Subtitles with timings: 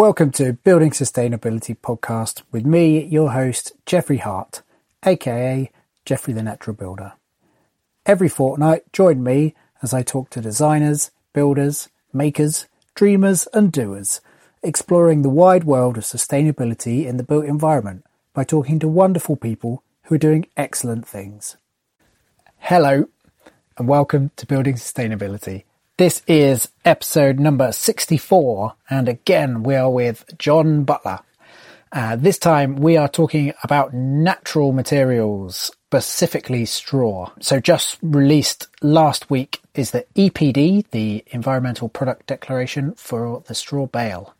[0.00, 4.62] Welcome to Building Sustainability Podcast with me, your host, Jeffrey Hart,
[5.04, 5.70] aka
[6.06, 7.12] Jeffrey the Natural Builder.
[8.06, 14.22] Every fortnight, join me as I talk to designers, builders, makers, dreamers, and doers,
[14.62, 19.82] exploring the wide world of sustainability in the built environment by talking to wonderful people
[20.04, 21.58] who are doing excellent things.
[22.56, 23.04] Hello,
[23.76, 25.64] and welcome to Building Sustainability.
[26.00, 31.18] This is episode number 64, and again, we are with John Butler.
[31.92, 37.30] Uh, this time, we are talking about natural materials, specifically straw.
[37.42, 43.84] So, just released last week is the EPD, the Environmental Product Declaration for the straw
[43.84, 44.34] bale.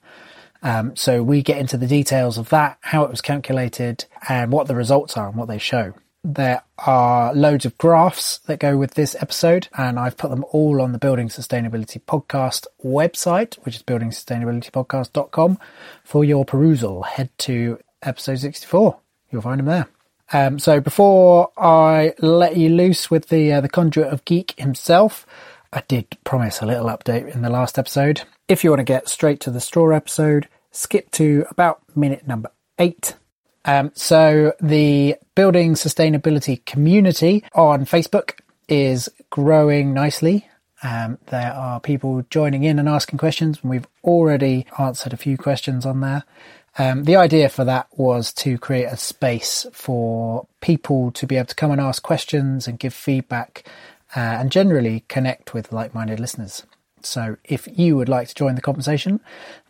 [0.63, 4.67] Um, so, we get into the details of that, how it was calculated, and what
[4.67, 5.93] the results are and what they show.
[6.23, 10.83] There are loads of graphs that go with this episode, and I've put them all
[10.83, 15.59] on the Building Sustainability Podcast website, which is buildingsustainabilitypodcast.com,
[16.05, 17.05] for your perusal.
[17.05, 18.99] Head to episode 64.
[19.31, 19.89] You'll find them there.
[20.33, 25.27] Um, so before I let you loose with the uh, the conduit of geek himself,
[25.73, 28.23] I did promise a little update in the last episode.
[28.47, 32.51] If you want to get straight to the straw episode, skip to about minute number
[32.79, 33.15] eight
[33.65, 40.49] um, so the building sustainability community on Facebook is growing nicely.
[40.83, 45.37] Um, there are people joining in and asking questions, and we've already answered a few
[45.37, 46.25] questions on there.
[46.79, 51.47] Um, the idea for that was to create a space for people to be able
[51.47, 53.65] to come and ask questions and give feedback
[54.17, 56.65] uh, and generally connect with like minded listeners.
[57.03, 59.21] So if you would like to join the conversation,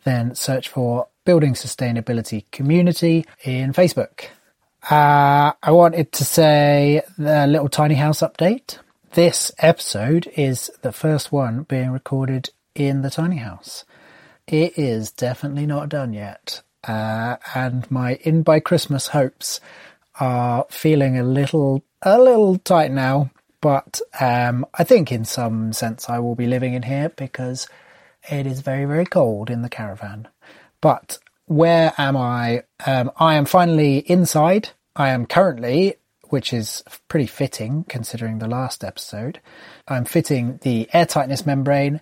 [0.04, 4.24] then search for Building Sustainability Community in Facebook.
[4.90, 8.78] Uh, I wanted to say the little tiny house update.
[9.12, 13.84] This episode is the first one being recorded in the tiny house.
[14.48, 16.62] It is definitely not done yet.
[16.82, 19.60] Uh, and my in by Christmas hopes
[20.18, 23.30] are feeling a little, a little tight now.
[23.60, 27.68] But um, I think in some sense I will be living in here because
[28.28, 30.26] it is very, very cold in the caravan.
[30.80, 32.64] But where am I?
[32.86, 34.70] Um, I am finally inside.
[34.96, 35.96] I am currently,
[36.30, 39.40] which is pretty fitting considering the last episode,
[39.88, 42.00] I'm fitting the air tightness membrane,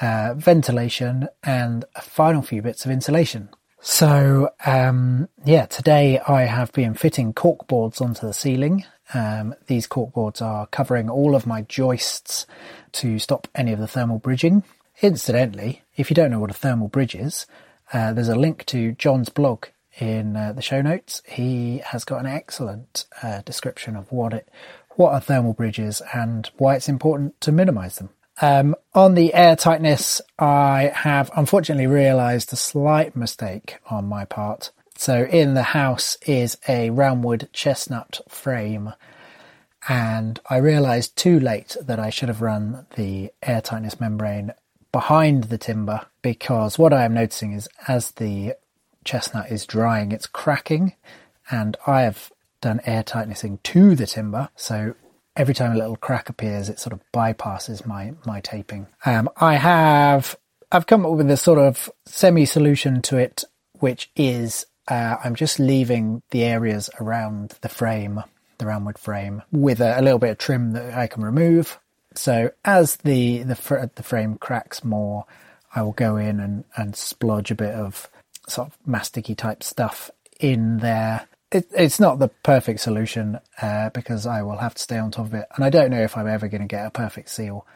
[0.00, 3.48] uh, ventilation, and a final few bits of insulation.
[3.80, 8.84] So, um, yeah, today I have been fitting cork boards onto the ceiling.
[9.14, 12.46] Um, these cork boards are covering all of my joists
[12.92, 14.64] to stop any of the thermal bridging.
[15.00, 17.46] Incidentally, if you don't know what a thermal bridge is,
[17.92, 19.66] uh, there's a link to John's blog
[19.98, 21.22] in uh, the show notes.
[21.26, 24.48] He has got an excellent uh, description of what it,
[24.90, 28.10] what a thermal bridges, and why it's important to minimise them.
[28.42, 34.70] Um, on the air tightness, I have unfortunately realised a slight mistake on my part.
[34.96, 38.92] So in the house is a roundwood chestnut frame,
[39.88, 44.52] and I realised too late that I should have run the air tightness membrane
[44.92, 48.54] behind the timber because what I am noticing is as the
[49.04, 50.94] chestnut is drying, it's cracking,
[51.50, 54.94] and I have done air tightnessing to the timber, so
[55.36, 58.86] every time a little crack appears, it sort of bypasses my my taping.
[59.04, 60.36] Um, I have
[60.70, 63.44] I've come up with a sort of semi solution to it,
[63.74, 68.22] which is uh, I'm just leaving the areas around the frame,
[68.58, 71.78] the roundwood frame, with a, a little bit of trim that I can remove.
[72.14, 75.26] So as the the, fr- the frame cracks more,
[75.74, 78.08] I will go in and, and splodge a bit of
[78.48, 80.10] sort of masticky type stuff
[80.40, 81.28] in there.
[81.52, 85.26] It, it's not the perfect solution uh, because I will have to stay on top
[85.26, 87.66] of it, and I don't know if I'm ever going to get a perfect seal.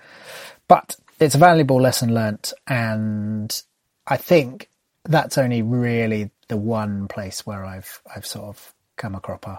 [0.69, 3.63] But it's a valuable lesson learnt, and
[4.07, 4.69] I think
[5.05, 9.59] that's only really the one place where I've I've sort of come a cropper.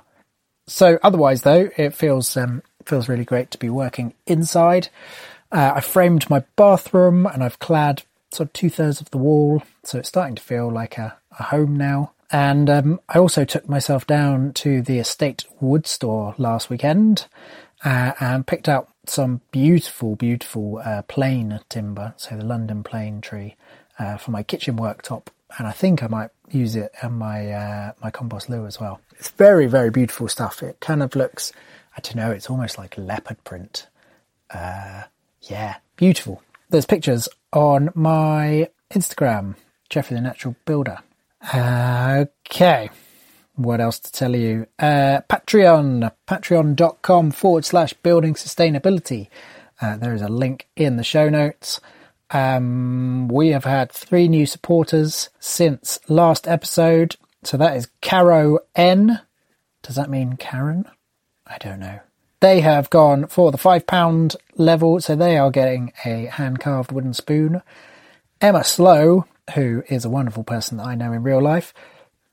[0.68, 4.90] So otherwise, though, it feels um, feels really great to be working inside.
[5.52, 9.64] Uh, I framed my bathroom and I've clad sort of two thirds of the wall,
[9.84, 12.12] so it's starting to feel like a, a home now.
[12.32, 17.28] And um, I also took myself down to the estate wood store last weekend
[17.84, 23.56] uh, and picked out some beautiful, beautiful uh, plane timber, so the London plane tree,
[24.00, 25.28] uh, for my kitchen worktop.
[25.58, 29.00] And I think I might use it in my uh, my compost loo as well.
[29.18, 30.62] It's very, very beautiful stuff.
[30.64, 31.54] It kind of looks,
[31.96, 33.88] I don't know, it's almost like leopard print.
[34.54, 35.04] Uh,
[35.42, 36.42] yeah, beautiful.
[36.70, 39.56] There's pictures on my Instagram,
[39.90, 41.00] Jeffrey the Natural Builder.
[41.54, 42.90] Okay.
[43.56, 44.68] What else to tell you?
[44.78, 49.30] Uh, Patreon, patreon.com forward slash building sustainability.
[49.82, 51.80] Uh, there is a link in the show notes.
[52.32, 57.16] Um, we have had three new supporters since last episode.
[57.44, 59.22] So that is Caro N.
[59.84, 60.86] Does that mean Karen?
[61.48, 62.00] I don't know.
[62.40, 67.14] They have gone for the £5 level, so they are getting a hand carved wooden
[67.14, 67.62] spoon.
[68.42, 71.74] Emma Slow, who is a wonderful person that I know in real life,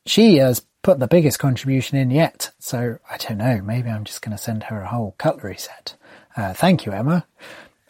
[0.04, 2.50] she has put the biggest contribution in yet.
[2.58, 5.94] So I don't know, maybe I'm just going to send her a whole cutlery set.
[6.36, 7.24] Uh, thank you, Emma.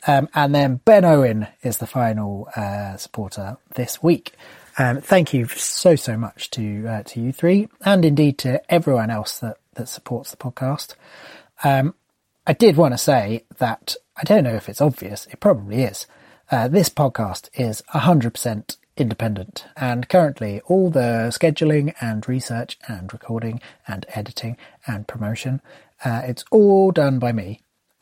[0.06, 4.34] Um, and then Ben Owen is the final uh, supporter this week.
[4.78, 9.10] Um, thank you so so much to uh, to you three, and indeed to everyone
[9.10, 10.94] else that that supports the podcast.
[11.64, 11.94] Um,
[12.46, 15.26] I did want to say that I don't know if it's obvious.
[15.30, 16.06] It probably is.
[16.50, 23.12] Uh, this podcast is hundred percent independent, and currently all the scheduling and research and
[23.12, 25.62] recording and editing and promotion,
[26.04, 27.60] uh, it's all done by me.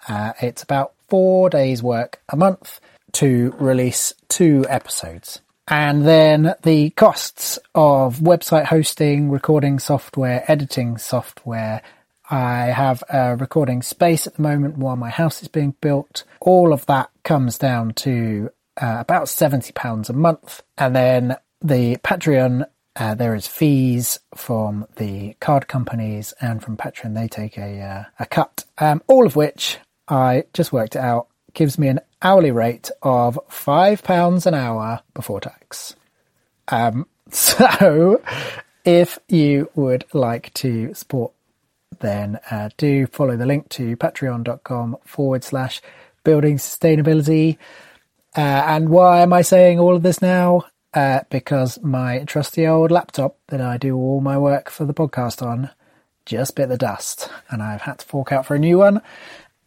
[0.09, 2.81] Uh, it's about four days' work a month
[3.13, 5.41] to release two episodes.
[5.71, 11.81] And then the costs of website hosting, recording software, editing software.
[12.29, 16.25] I have a recording space at the moment while my house is being built.
[16.41, 18.51] All of that comes down to
[18.83, 20.61] uh, about £70 a month.
[20.77, 22.67] And then the Patreon,
[22.97, 28.05] uh, there is fees from the card companies and from Patreon, they take a, uh,
[28.19, 28.65] a cut.
[28.79, 29.79] Um, all of which
[30.09, 35.41] I just worked it out gives me an hourly rate of £5 an hour before
[35.41, 35.97] tax.
[36.69, 38.23] Um, so
[38.85, 41.33] if you would like to support,
[42.01, 45.81] then uh, do follow the link to patreon.com forward slash
[46.25, 47.59] building sustainability.
[48.37, 50.65] Uh, and why am I saying all of this now?
[50.93, 55.41] Uh, because my trusty old laptop that I do all my work for the podcast
[55.45, 55.71] on
[56.27, 59.01] just bit the dust and I've had to fork out for a new one.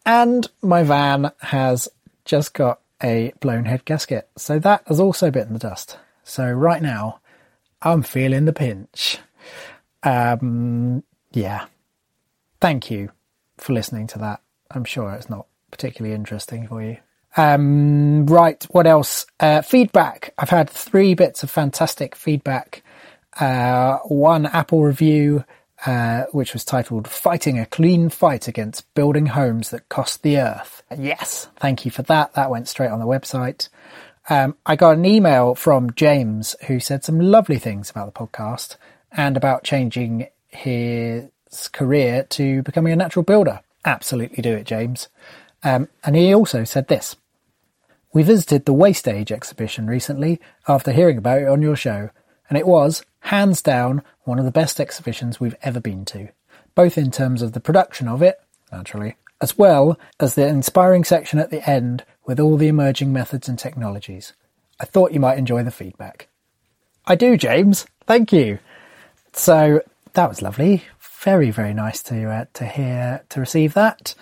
[0.06, 1.88] And my van has
[2.24, 4.28] just got a blown head gasket.
[4.36, 5.98] So that has also bitten the dust.
[6.22, 7.20] So right now,
[7.82, 9.18] I'm feeling the pinch.
[10.02, 11.02] Um,
[11.32, 11.66] yeah.
[12.60, 13.10] Thank you
[13.58, 14.40] for listening to that.
[14.70, 16.98] I'm sure it's not particularly interesting for you.
[17.36, 18.62] Um, right.
[18.70, 19.26] What else?
[19.40, 20.32] Uh, feedback.
[20.38, 22.82] I've had three bits of fantastic feedback.
[23.38, 25.44] Uh, one Apple review,
[25.86, 30.82] uh, which was titled Fighting a Clean Fight Against Building Homes That Cost the Earth.
[30.96, 32.34] Yes, thank you for that.
[32.34, 33.68] That went straight on the website.
[34.30, 38.76] Um, I got an email from James who said some lovely things about the podcast
[39.12, 41.28] and about changing his
[41.72, 43.60] career to becoming a natural builder.
[43.84, 45.08] Absolutely do it, James.
[45.62, 47.16] Um, and he also said this.
[48.14, 52.10] We visited the Waste Age exhibition recently after hearing about it on your show,
[52.48, 56.28] and it was, hands down, one of the best exhibitions we've ever been to,
[56.74, 58.40] both in terms of the production of it,
[58.72, 63.48] naturally, as well as the inspiring section at the end with all the emerging methods
[63.48, 64.32] and technologies.
[64.80, 66.28] I thought you might enjoy the feedback.
[67.06, 67.86] I do, James.
[68.06, 68.58] Thank you.
[69.32, 69.82] So
[70.14, 70.84] that was lovely.
[71.20, 74.14] Very, very nice to uh, to hear to receive that.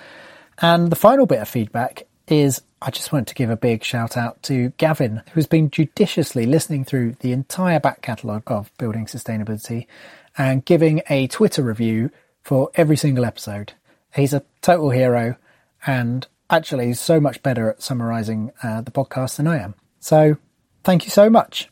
[0.59, 4.17] And the final bit of feedback is I just want to give a big shout
[4.17, 9.87] out to Gavin, who's been judiciously listening through the entire back catalogue of Building Sustainability
[10.37, 12.11] and giving a Twitter review
[12.43, 13.75] for every single episode.
[14.15, 15.37] He's a total hero
[15.87, 19.75] and actually is so much better at summarizing uh, the podcast than I am.
[20.01, 20.39] So
[20.83, 21.69] thank you so much.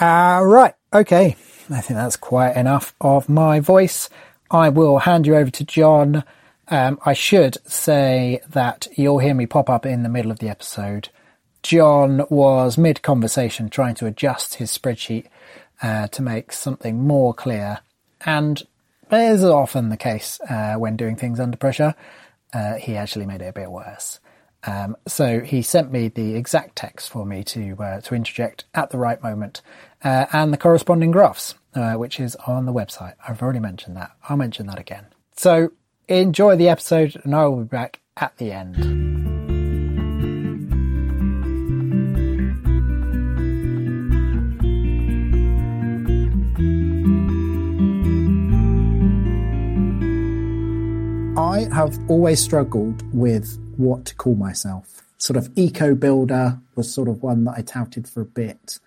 [0.00, 0.74] Uh, right.
[0.92, 1.36] Okay.
[1.68, 4.08] I think that's quite enough of my voice.
[4.50, 6.24] I will hand you over to John.
[6.70, 10.48] Um, I should say that you'll hear me pop up in the middle of the
[10.48, 11.08] episode.
[11.62, 15.26] John was mid conversation trying to adjust his spreadsheet
[15.82, 17.80] uh, to make something more clear.
[18.24, 18.62] And
[19.10, 21.94] as often the case uh, when doing things under pressure,
[22.54, 24.20] uh, he actually made it a bit worse.
[24.64, 28.90] Um, so he sent me the exact text for me to uh, to interject at
[28.90, 29.62] the right moment,
[30.04, 33.14] uh, and the corresponding graphs, uh, which is on the website.
[33.26, 34.12] I've already mentioned that.
[34.28, 35.06] I'll mention that again.
[35.34, 35.72] So
[36.18, 38.76] enjoy the episode, and I will be back at the end.
[51.38, 55.02] I have always struggled with what to call myself.
[55.18, 58.78] Sort of eco builder was sort of one that I touted for a bit.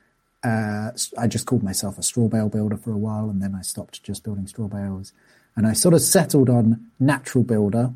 [0.44, 3.62] Uh, I just called myself a straw bale builder for a while, and then I
[3.62, 5.14] stopped just building straw bales.
[5.56, 7.94] And I sort of settled on natural builder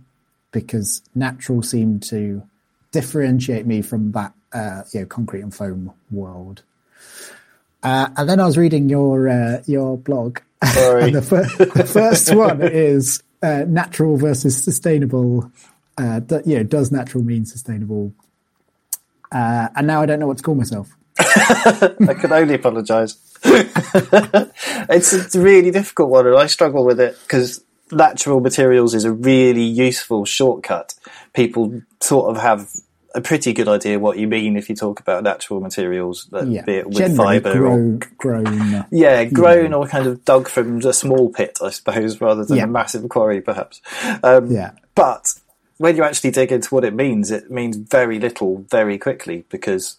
[0.52, 2.44] because natural seemed to
[2.92, 6.64] differentiate me from that, uh, you know, concrete and foam world.
[7.84, 10.40] Uh, and then I was reading your uh, your blog.
[10.64, 11.12] Sorry.
[11.18, 15.52] the, fir- the first one is uh, natural versus sustainable.
[15.98, 18.14] Uh, do, you know, does natural mean sustainable?
[19.32, 20.96] Uh, and now I don't know what to call myself.
[21.20, 23.14] I can only apologise.
[24.90, 29.12] it's, a really difficult one, and I struggle with it because natural materials is a
[29.12, 30.94] really useful shortcut.
[31.34, 32.70] People sort of have
[33.16, 36.74] a pretty good idea what you mean if you talk about natural materials, Yeah, be
[36.76, 38.86] it with fibre or grown, grown.
[38.92, 42.64] yeah, grown or kind of dug from a small pit, I suppose, rather than Yeah.
[42.66, 43.82] a massive quarry, perhaps.
[44.24, 44.72] Um, Yeah.
[44.94, 45.34] But
[45.78, 49.98] when you actually dig into what it means, it means very little very quickly because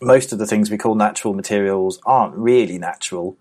[0.00, 3.36] most of the things we call natural materials aren't really natural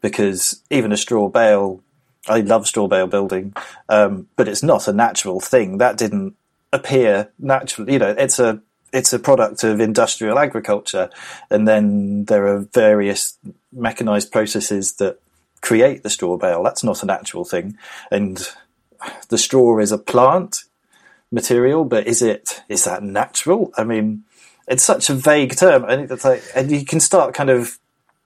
[0.00, 1.82] because even a straw bale,
[2.28, 3.54] I love straw bale building,
[3.88, 5.78] um, but it's not a natural thing.
[5.78, 6.34] That didn't
[6.72, 7.88] appear natural.
[7.88, 8.60] You know, it's a
[8.92, 11.08] it's a product of industrial agriculture,
[11.50, 13.38] and then there are various
[13.72, 15.18] mechanized processes that
[15.62, 16.62] create the straw bale.
[16.62, 17.78] That's not a natural thing,
[18.10, 18.46] and
[19.28, 20.64] the straw is a plant
[21.30, 23.72] material, but is it is that natural?
[23.76, 24.24] I mean,
[24.68, 27.78] it's such a vague term, and it's like, and you can start kind of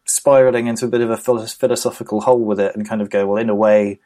[0.05, 3.43] spiraling into a bit of a philosophical hole with it, and kind of go, well,
[3.43, 3.99] in a way,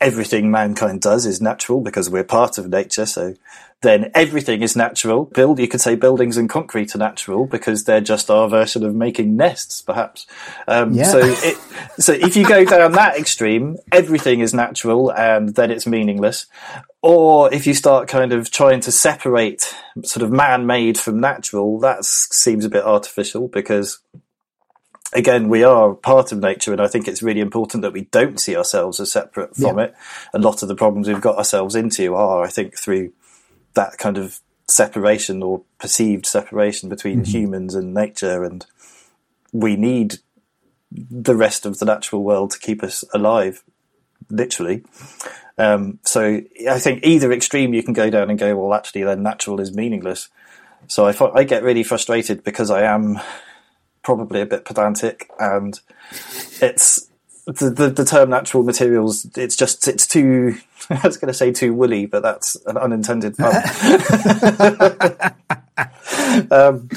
[0.00, 3.06] everything mankind does is natural because we're part of nature.
[3.06, 3.34] So
[3.80, 5.26] then everything is natural.
[5.26, 8.94] Build, you could say buildings and concrete are natural because they're just our version of
[8.94, 10.26] making nests, perhaps.
[10.66, 11.04] Um, Yeah.
[11.04, 11.58] So it,
[11.98, 16.46] so if you go down that extreme, everything is natural and then it's meaningless.
[17.02, 22.04] Or if you start kind of trying to separate sort of man-made from natural, that
[22.04, 24.00] seems a bit artificial because
[25.12, 28.40] again, we are part of nature, and I think it's really important that we don't
[28.40, 29.84] see ourselves as separate from Yeah.
[29.84, 29.94] it.
[30.34, 33.12] A lot of the problems we've got ourselves into are, I think, through
[33.74, 38.66] that kind of separation or perceived separation between humans and nature, and
[39.52, 40.18] we need
[40.90, 43.62] the rest of the natural world to keep us alive,
[44.30, 44.84] literally.
[45.56, 49.22] Um, so I think either extreme you can go down and go, well, actually, then
[49.22, 50.28] natural is meaningless.
[50.86, 53.18] So I, I get really frustrated because I am
[54.02, 55.80] probably a bit pedantic and
[56.60, 57.06] it's
[57.46, 60.56] the, the, the term natural materials it's just it's too
[60.90, 63.54] i was going to say too woolly but that's an unintended pun.
[66.50, 66.88] Um,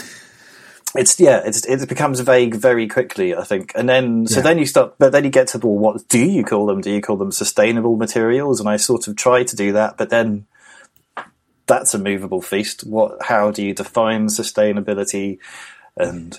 [0.95, 3.71] it's yeah it's, it becomes vague very quickly i think.
[3.75, 4.41] And then so Yeah.
[4.43, 6.81] then you start but then you get to well what do you call them?
[6.81, 8.59] Do you call them sustainable materials?
[8.59, 10.45] And i sort of try to do that but then
[11.67, 12.81] that's a movable feast.
[12.85, 15.37] What how do you define sustainability?
[15.95, 16.37] And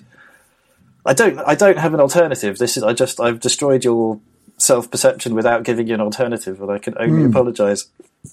[1.04, 1.38] I don't.
[1.38, 2.58] I don't have an alternative.
[2.58, 2.82] This is.
[2.82, 3.20] I just.
[3.20, 4.20] I've destroyed your
[4.58, 7.86] self-perception without giving you an alternative, and I can only apologise.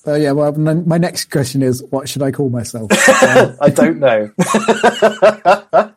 [0.06, 0.32] Oh yeah.
[0.32, 2.92] Well, my next question is, what should I call myself?
[2.92, 4.32] I don't know.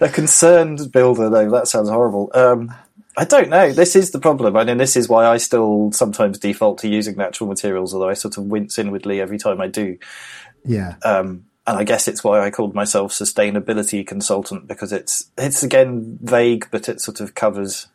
[0.00, 1.50] a concerned builder, though.
[1.50, 2.30] That sounds horrible.
[2.34, 2.74] Um,
[3.16, 3.72] I don't know.
[3.72, 4.56] This is the problem.
[4.56, 8.14] I mean, this is why I still sometimes default to using natural materials, although I
[8.14, 9.98] sort of wince inwardly every time I do.
[10.64, 10.96] yeah.
[11.04, 16.18] um, and I guess it's why I called myself sustainability consultant because it's it's again
[16.22, 17.88] vague, but it sort of covers.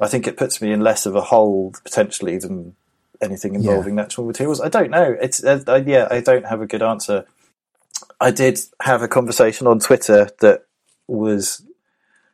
[0.00, 2.76] I think it puts me in less of a hole potentially than
[3.20, 4.60] anything involving natural materials.
[4.60, 5.16] I don't know.
[5.20, 7.26] It's uh, uh, yeah, I don't have a good answer.
[8.20, 10.66] I did have a conversation on Twitter that
[11.08, 11.62] was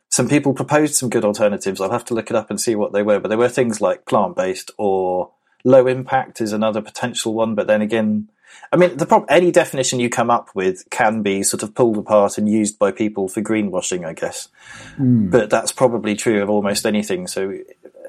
[0.09, 1.81] some people proposed some good alternatives.
[1.81, 3.81] I'll have to look it up and see what they were, but there were things
[3.81, 5.31] like plant based or
[5.63, 8.29] low impact is another potential one, but then again,
[8.71, 11.97] I mean, the problem, any definition you come up with can be sort of pulled
[11.97, 14.47] apart and used by people for greenwashing, I guess.
[14.95, 15.29] Hmm.
[15.29, 17.27] But that's probably true of almost anything.
[17.27, 17.57] So,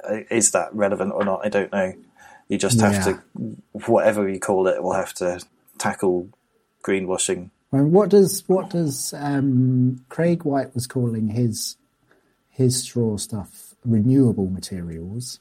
[0.09, 1.45] uh, is that relevant or not?
[1.45, 1.93] I don't know.
[2.49, 3.19] You just have Yeah.
[3.35, 3.57] to,
[3.91, 5.41] whatever you call it, will have to
[5.79, 6.29] tackle
[6.83, 7.51] greenwashing.
[7.73, 11.77] And what does what does um, Craig White was calling his
[12.51, 15.41] his straw stuff renewable materials,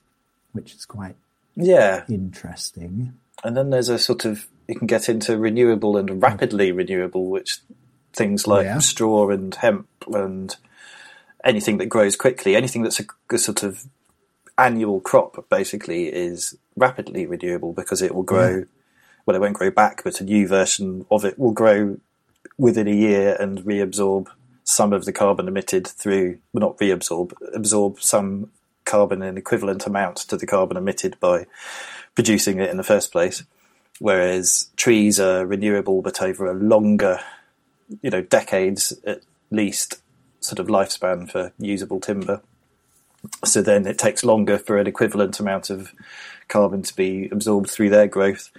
[0.51, 1.15] which is quite
[1.55, 3.13] Yeah, interesting.
[3.43, 7.60] and then there's a sort of you can get into renewable and rapidly renewable, which
[8.12, 8.80] things oh, like Yeah.
[8.80, 10.56] straw and hemp and
[11.44, 13.86] anything that grows quickly, anything that's a, a sort of
[14.58, 18.65] annual crop, basically, is rapidly renewable because it will grow.
[19.25, 21.98] Well, it won't grow back, but a new version of it will grow
[22.58, 24.27] within a year and reabsorb
[24.63, 28.51] some of the carbon emitted through, well, not reabsorb, absorb some
[28.86, 31.46] carbon in equivalent amount to the carbon emitted by
[32.15, 33.44] producing it in the first place.
[34.00, 37.20] Whereas trees are renewable, but over a longer,
[38.02, 39.22] you know, decades at
[39.52, 40.02] least,
[40.40, 42.42] sort of lifespan for usable timber.
[43.46, 45.94] So then it takes longer for an equivalent amount of
[46.50, 48.52] carbon to be absorbed through their growth.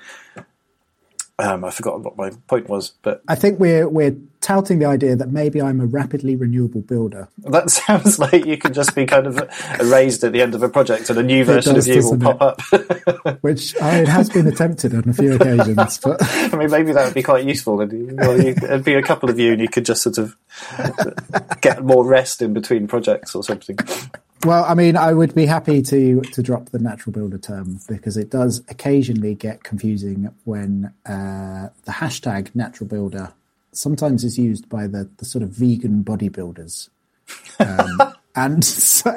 [1.38, 5.16] Um, I forgot what my point was, but I think we're we're touting the idea
[5.16, 7.28] that maybe I'm a rapidly renewable builder.
[7.38, 9.38] that sounds like you could just be kind of
[9.80, 12.18] erased at the end of a project and a new version does, of you will
[12.18, 13.40] pop up.
[13.40, 15.98] which I, it has been attempted on a few occasions.
[15.98, 17.80] But I mean, maybe that would be quite useful.
[17.80, 20.36] And well, it'd be a couple of you, and you could just sort of
[21.62, 23.78] get more rest in between projects or something.
[24.44, 28.18] well, I mean, I would be happy to to drop the natural builder term because
[28.18, 33.32] it does occasionally get confusing when uh, the hashtag natural builder
[33.76, 36.88] sometimes is used by the the sort of vegan bodybuilders,
[37.60, 39.14] um, and so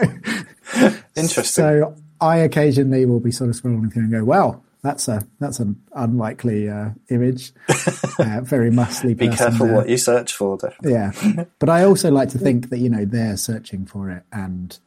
[1.16, 1.44] Interesting.
[1.44, 5.60] So I occasionally will be sort of scrolling through and go, "Well, that's a that's
[5.60, 10.58] an unlikely uh, image, uh, very muscly." be careful there." what you search for.
[10.58, 10.92] Definitely.
[10.92, 14.78] Yeah, but I also like to think that you know they're searching for it and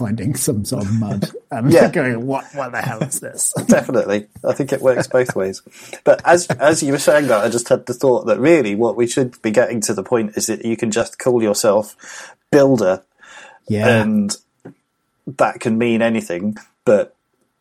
[0.00, 1.90] finding some sort of mud and Yeah.
[1.90, 2.44] going, "What?
[2.54, 5.62] What the hell is this?" Definitely, I think it works both ways.
[6.04, 8.96] But as as you were saying that, I just had the thought that really, what
[8.96, 11.94] we should be getting to the point is that you can just call yourself
[12.50, 13.02] builder
[13.68, 14.36] Yeah, and
[15.26, 16.56] that can mean anything.
[16.84, 17.14] But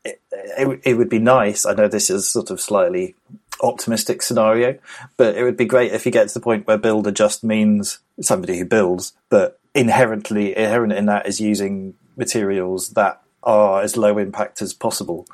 [0.06, 1.65] it, it, it would be nice.
[1.65, 3.15] I know this is sort of slightly
[3.62, 4.80] optimistic scenario,
[5.17, 7.99] but it would be great if you get to the point where builder just means
[8.21, 14.17] somebody who builds, but inherently inherent in that is using materials that are as low
[14.19, 15.25] impact as possible.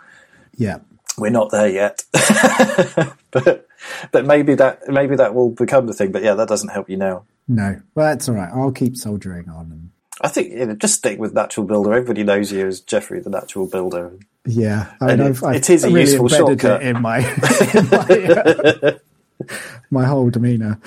[0.55, 0.77] yeah,
[1.17, 2.03] We're not there yet,
[3.31, 3.67] but
[4.11, 6.11] but maybe that maybe that will become the thing.
[6.11, 7.23] But yeah, that doesn't help you now.
[7.47, 7.81] no.
[7.95, 8.49] Well, that's all right.
[8.53, 9.71] I'll keep soldiering on.
[9.71, 9.89] And
[10.21, 11.93] I think you know, just stick with natural builder.
[11.93, 14.11] Everybody knows you as Jeffrey, the natural builder.
[14.45, 16.81] yeah, I mean, it- I've, it is a really useful shortcut.
[16.83, 17.17] in my
[17.73, 18.07] in my,
[18.41, 18.97] uh,
[19.91, 20.79] my whole demeanor.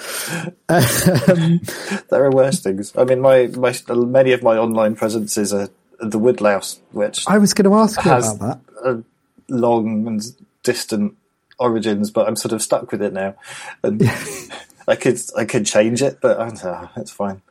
[0.68, 2.92] There are worse things.
[2.96, 5.68] I mean, my, my many of my online presences are
[6.00, 9.04] the woodlouse, which I was going to ask you about that.
[9.48, 10.22] long and
[10.62, 11.16] distant
[11.58, 13.34] origins, but I'm sort of stuck with it now.
[13.82, 14.02] And
[14.88, 17.42] I could I could change it, but uh, it's fine.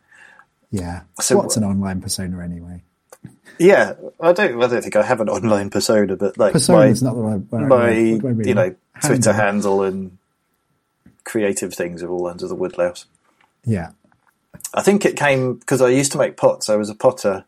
[0.71, 1.01] Yeah.
[1.21, 2.81] So What's an online persona anyway?
[3.59, 6.85] Yeah, I don't I don't think I have an online persona, but like Persona my
[6.87, 7.67] is not the right word.
[7.67, 9.81] my do you know Twitter Handle.
[9.81, 10.17] handle and
[11.23, 13.05] creative things are all under the woodlouse.
[13.65, 13.91] Yeah.
[14.73, 16.69] I think it came because I used to make pots.
[16.69, 17.45] I was a potter,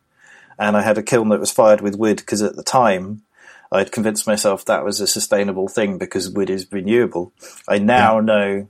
[0.60, 3.24] and I had a kiln that was fired with wood because at the time
[3.72, 7.32] I'd convinced myself that was a sustainable thing because wood is renewable.
[7.68, 8.68] I now know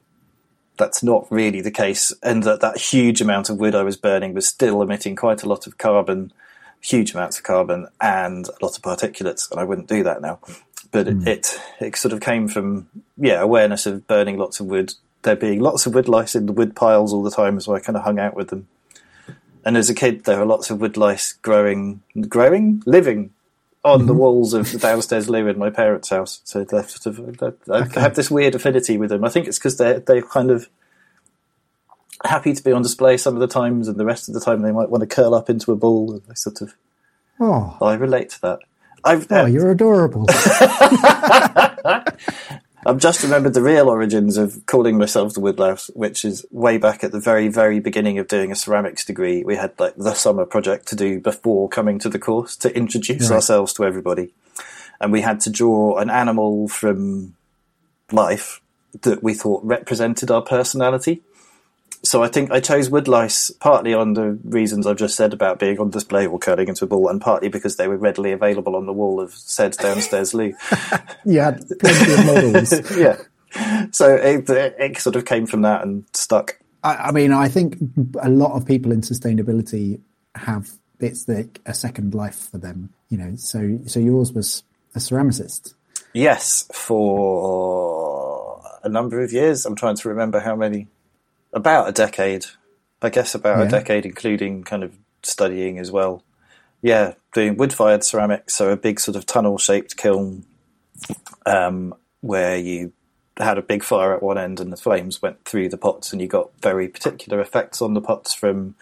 [0.77, 4.33] that's not really the case, and that that huge amount of wood I was burning
[4.33, 6.31] was still emitting quite a lot of carbon,
[6.79, 10.39] huge amounts of carbon, and a lot of particulates, and I wouldn't do that now.
[10.91, 11.27] But it, hmm.
[11.27, 14.93] it it sort of came from yeah awareness of burning lots of wood.
[15.21, 17.81] There being lots of wood lice in the wood piles all the time, so I
[17.81, 18.67] kind of hung out with them.
[19.65, 23.31] And as a kid, there were lots of woodlice growing, growing, living
[23.83, 24.19] on the mm-hmm.
[24.19, 26.41] walls of the downstairs loo in my parents' house.
[26.43, 29.23] So they're sort of, I have this weird affinity with them.
[29.23, 30.69] I think it's because they're they're kind of
[32.25, 34.61] happy to be on display some of the times, and the rest of the time
[34.61, 36.13] they might want to curl up into a ball.
[36.13, 36.75] And I sort of,
[37.39, 38.59] Oh, I relate to that.
[39.03, 40.25] I've, oh, you're adorable.
[42.85, 47.03] I've just remembered the real origins of calling myself the woodlouse, which is way back
[47.03, 49.43] at the very, very beginning of doing a ceramics degree.
[49.43, 53.29] We had like the summer project to do before coming to the course to introduce
[53.29, 53.35] Right.
[53.35, 54.33] ourselves to everybody.
[55.01, 57.35] And we had to draw an animal from
[58.11, 58.61] life
[59.01, 61.21] that we thought represented our personality.
[62.03, 65.79] So I think I chose woodlice partly on the reasons I've just said about being
[65.79, 68.85] on display or curling into a ball, and partly because they were readily available on
[68.85, 70.53] the wall of said downstairs loo.
[71.25, 72.71] You had plenty of models.
[72.97, 73.17] yeah.
[73.91, 76.59] So it, it sort of came from that and stuck.
[76.83, 77.77] I, I mean, I think
[78.21, 79.99] a lot of people in sustainability
[80.35, 82.89] have it's like a second life for them.
[83.09, 84.63] You know, so so yours was
[84.95, 85.73] a ceramicist.
[86.13, 89.65] Yes, for a number of years.
[89.65, 90.87] I'm trying to remember how many.
[91.53, 92.45] About a decade.
[93.01, 93.65] I guess about Yeah.
[93.65, 96.23] a decade, including kind of studying as well.
[96.81, 100.45] Yeah, doing wood fired ceramics, so a big sort of tunnel shaped kiln
[101.45, 102.91] um, where you
[103.37, 106.21] had a big fire at one end and the flames went through the pots, and
[106.21, 108.75] you got very particular effects on the pots from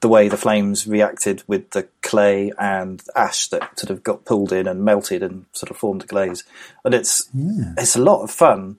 [0.00, 4.52] the way the flames reacted with the clay and ash that sort of got pulled
[4.52, 6.42] in and melted and sort of formed a glaze.
[6.84, 7.28] And it's
[7.78, 8.78] it's a lot of fun.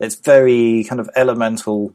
[0.00, 1.92] It's very kind of elemental.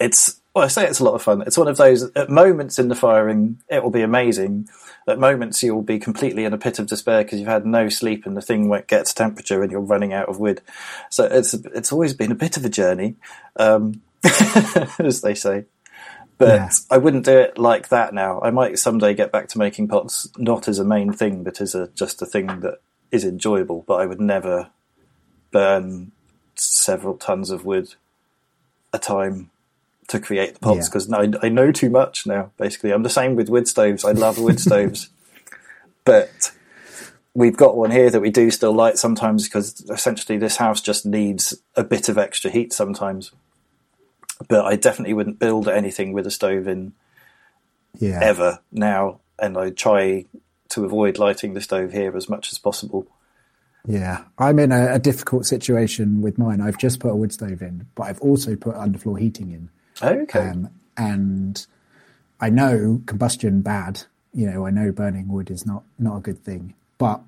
[0.00, 1.42] It's well, I say it's a lot of fun.
[1.42, 4.68] It's one of those at moments in the firing, it will be amazing.
[5.06, 8.26] At moments, you'll be completely in a pit of despair because you've had no sleep
[8.26, 10.60] and the thing won't get to temperature and you're running out of wood.
[11.10, 13.16] So it's it's always been a bit of a journey,
[13.56, 14.02] um,
[14.98, 15.64] as they say.
[16.38, 16.70] But Yeah.
[16.90, 18.40] I wouldn't do it like that now.
[18.40, 21.74] I might someday get back to making pots, not as a main thing, but as
[21.74, 22.80] a just a thing that
[23.10, 23.84] is enjoyable.
[23.86, 24.70] But I would never
[25.50, 26.12] burn
[26.56, 27.94] several tons of wood
[28.92, 29.50] a time
[30.08, 30.84] to create the pots Yeah.
[30.86, 32.50] because I, I know too much now.
[32.56, 34.04] Basically, I'm the same with wood stoves.
[34.04, 35.08] I love wood stoves,
[36.04, 36.52] but
[37.34, 41.06] we've got one here that we do still light sometimes because essentially this house just
[41.06, 43.32] needs a bit of extra heat sometimes.
[44.48, 46.92] But I definitely wouldn't build anything with a stove in
[47.98, 48.18] Yeah.
[48.22, 50.24] ever now, and I try
[50.70, 53.06] to avoid lighting the stove here as much as possible.
[53.86, 56.60] Yeah, I'm in a, a difficult situation with mine.
[56.60, 59.70] I've just put a wood stove in, but I've also put underfloor heating in.
[60.02, 60.38] Okay.
[60.50, 61.66] Um, and
[62.40, 64.02] I know combustion bad.
[64.34, 66.74] You know, I know burning wood is not not a good thing.
[66.98, 67.20] But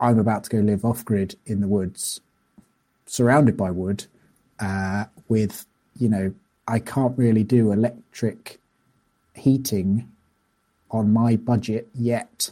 [0.00, 2.20] I'm about to go live off grid in the woods,
[3.06, 4.06] surrounded by wood,
[4.60, 5.66] uh, with
[5.98, 6.34] you know,
[6.66, 8.60] I can't really do electric
[9.34, 10.10] heating
[10.90, 12.50] on my budget yet.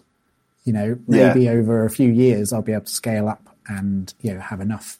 [0.64, 1.28] You know, Yeah.
[1.28, 4.60] maybe over a few years I'll be able to scale up and you know have
[4.60, 4.98] enough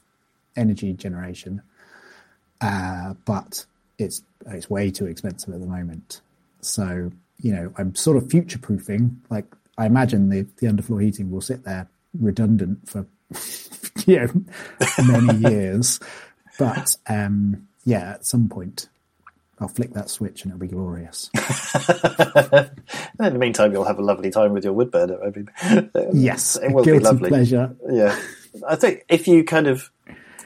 [0.56, 1.62] energy generation.
[2.60, 3.66] Uh, but
[3.98, 6.20] it's it's way too expensive at the moment.
[6.60, 9.20] So you know, I'm sort of future proofing.
[9.30, 9.46] Like
[9.78, 13.06] I imagine the the underfloor heating will sit there redundant for
[14.06, 14.30] you know
[15.06, 16.00] many years.
[16.58, 18.88] But um, yeah, at some point
[19.58, 21.30] I'll flick that switch and it'll be glorious.
[21.34, 25.18] In the meantime, you'll have a lovely time with your wood burner.
[25.22, 25.48] I mean,
[26.12, 27.28] Yes, it will be lovely.
[27.30, 27.74] pleasure.
[27.90, 28.18] Yeah,
[28.68, 29.90] I think if you kind of,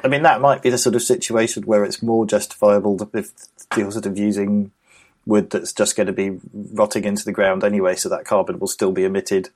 [0.02, 3.30] I mean, that might be the sort of situation where it's more justifiable to- if
[3.76, 4.70] you're sort of using
[5.26, 6.38] wood that's just going to be
[6.72, 9.50] rotting into the ground anyway, so that carbon will still be emitted,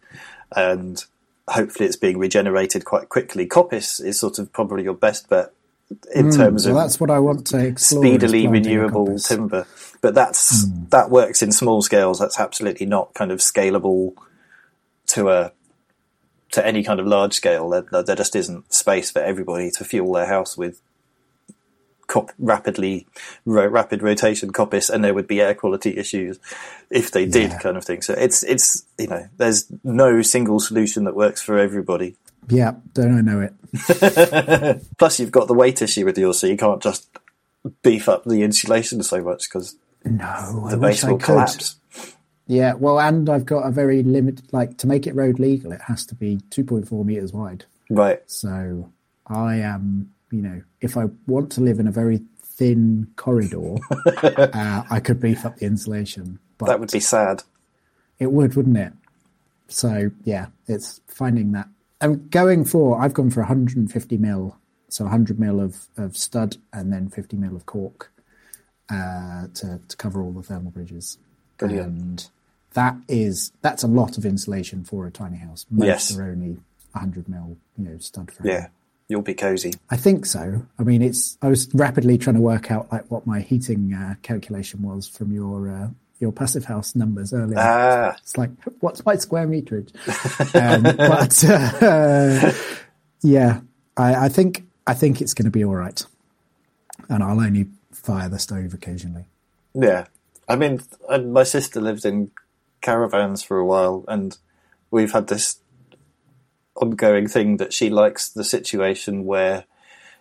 [0.54, 1.04] and
[1.48, 3.46] hopefully it's being regenerated quite quickly.
[3.46, 5.52] Coppice is sort of probably your best bet
[6.14, 8.02] in terms So of that's what I want to explore.
[8.02, 9.28] speedily renewable coppice.
[9.28, 9.66] timber.
[10.00, 10.84] But that's Hmm.
[10.90, 12.18] that works in small scales.
[12.18, 14.12] That's absolutely not kind of scalable
[15.08, 15.52] to a
[16.54, 17.68] to any kind of large scale.
[17.68, 20.80] There, there just isn't space for everybody to fuel their house with
[22.06, 23.06] cop- rapidly
[23.44, 26.38] ro- rapid rotation coppice, and there would be air quality issues
[26.90, 27.58] if they did, Yeah.
[27.58, 28.02] kind of thing.
[28.02, 32.16] So it's it's you know there's no single solution that works for everybody.
[32.48, 34.82] Yeah, don't I know it?
[34.98, 37.08] Plus, you've got the weight issue with yours, so you can't just
[37.82, 41.76] beef up the insulation so much because No, the I base will collapse.
[42.46, 45.80] Yeah, well, and I've got a very limited, like, to make it road legal, it
[45.82, 47.64] has to be 2.4 meters wide.
[47.88, 48.22] Right.
[48.26, 48.92] So
[49.26, 53.76] I am, you know, if I want to live in a very thin corridor,
[54.22, 56.38] uh, I could beef up the insulation.
[56.58, 57.42] But That would be sad.
[58.18, 58.92] It would, wouldn't it?
[59.68, 61.68] So yeah, it's finding that.
[62.00, 63.00] I'm going for.
[63.00, 64.56] I've gone for 150 mil,
[64.88, 68.12] so 100 mil of, of stud and then 50 mil of cork
[68.90, 71.18] uh, to to cover all the thermal bridges.
[71.58, 71.86] Brilliant.
[71.88, 72.28] And
[72.74, 75.66] that is that's a lot of insulation for a tiny house.
[75.70, 76.16] Most Yes.
[76.18, 76.56] are only
[76.92, 78.48] 100 mil, you know, stud frame.
[78.52, 78.66] Yeah.
[79.08, 79.74] You'll be cozy.
[79.90, 80.64] I think so.
[80.78, 81.36] I mean, it's.
[81.42, 85.30] I was rapidly trying to work out like what my heating uh, calculation was from
[85.30, 85.88] your uh,
[86.20, 87.58] your passive house numbers earlier.
[87.58, 88.48] Ah, It's like,
[88.80, 89.90] what's my square meterage?
[90.54, 92.50] um, but uh,
[93.20, 93.60] yeah,
[93.96, 96.02] I, I think I think it's going to be all right,
[97.10, 99.26] and I'll only fire the stove occasionally.
[99.74, 100.06] yeah.
[100.48, 102.30] I mean, uh, my sister lived in
[102.80, 104.36] caravans for a while, and
[104.90, 105.60] we've had this
[106.76, 109.64] ongoing thing that she likes the situation where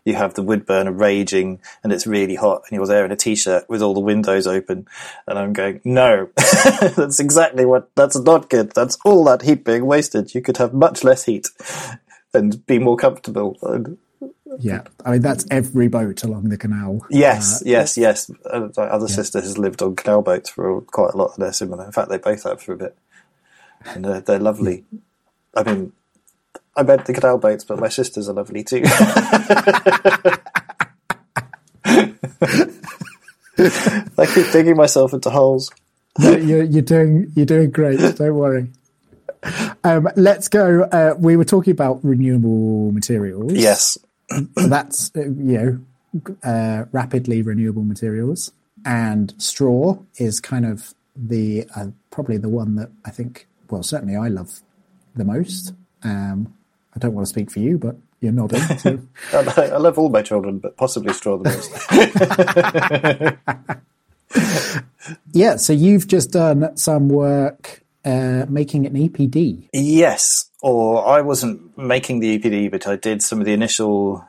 [0.06, 3.16] you have the wood burner raging and it's really hot and you're there in a
[3.16, 4.86] t-shirt with all the windows open
[5.28, 8.72] and I'm going, no, that's exactly what, that's not good.
[8.72, 10.36] That's all that heat being wasted.
[10.36, 11.48] You could have much less heat
[12.34, 13.58] and be more comfortable.
[13.62, 13.98] And,
[14.60, 17.06] Yeah, I mean that's every boat along the canal.
[17.10, 18.32] yes, Uh, yes, yes.
[18.46, 21.54] Uh, my other sister has lived on canal boats for quite a lot and they're
[21.54, 21.86] similar.
[21.86, 22.96] In fact, they both have for a bit.
[23.86, 24.86] And they're, they're lovely.
[25.56, 25.92] I mean,
[26.76, 28.84] I meant the canal boats, but my sisters are lovely too.
[33.56, 35.72] I keep digging myself into holes.
[36.20, 38.00] No, you're, you're doing you're doing great.
[38.00, 38.70] Don't worry.
[39.84, 40.84] Um, let's go.
[40.84, 43.54] Uh, we were talking about renewable materials.
[43.54, 43.98] Yes.
[44.56, 45.80] That's uh, you know
[46.44, 48.52] uh, rapidly renewable materials,
[48.86, 53.48] and straw is kind of the uh, probably the one that I think.
[53.70, 54.62] Well, certainly I love
[55.16, 55.74] the most.
[56.04, 56.54] Um,
[56.96, 58.62] I don't want to speak for you, but you're nodding.
[58.78, 59.00] So.
[59.34, 61.72] I I love all my children, but possibly straw the most.
[65.34, 65.56] yeah.
[65.58, 69.70] So you've just done some work uh, making an EPD.
[69.74, 74.26] Yes, or I wasn't making the EPD, but I did some of the initial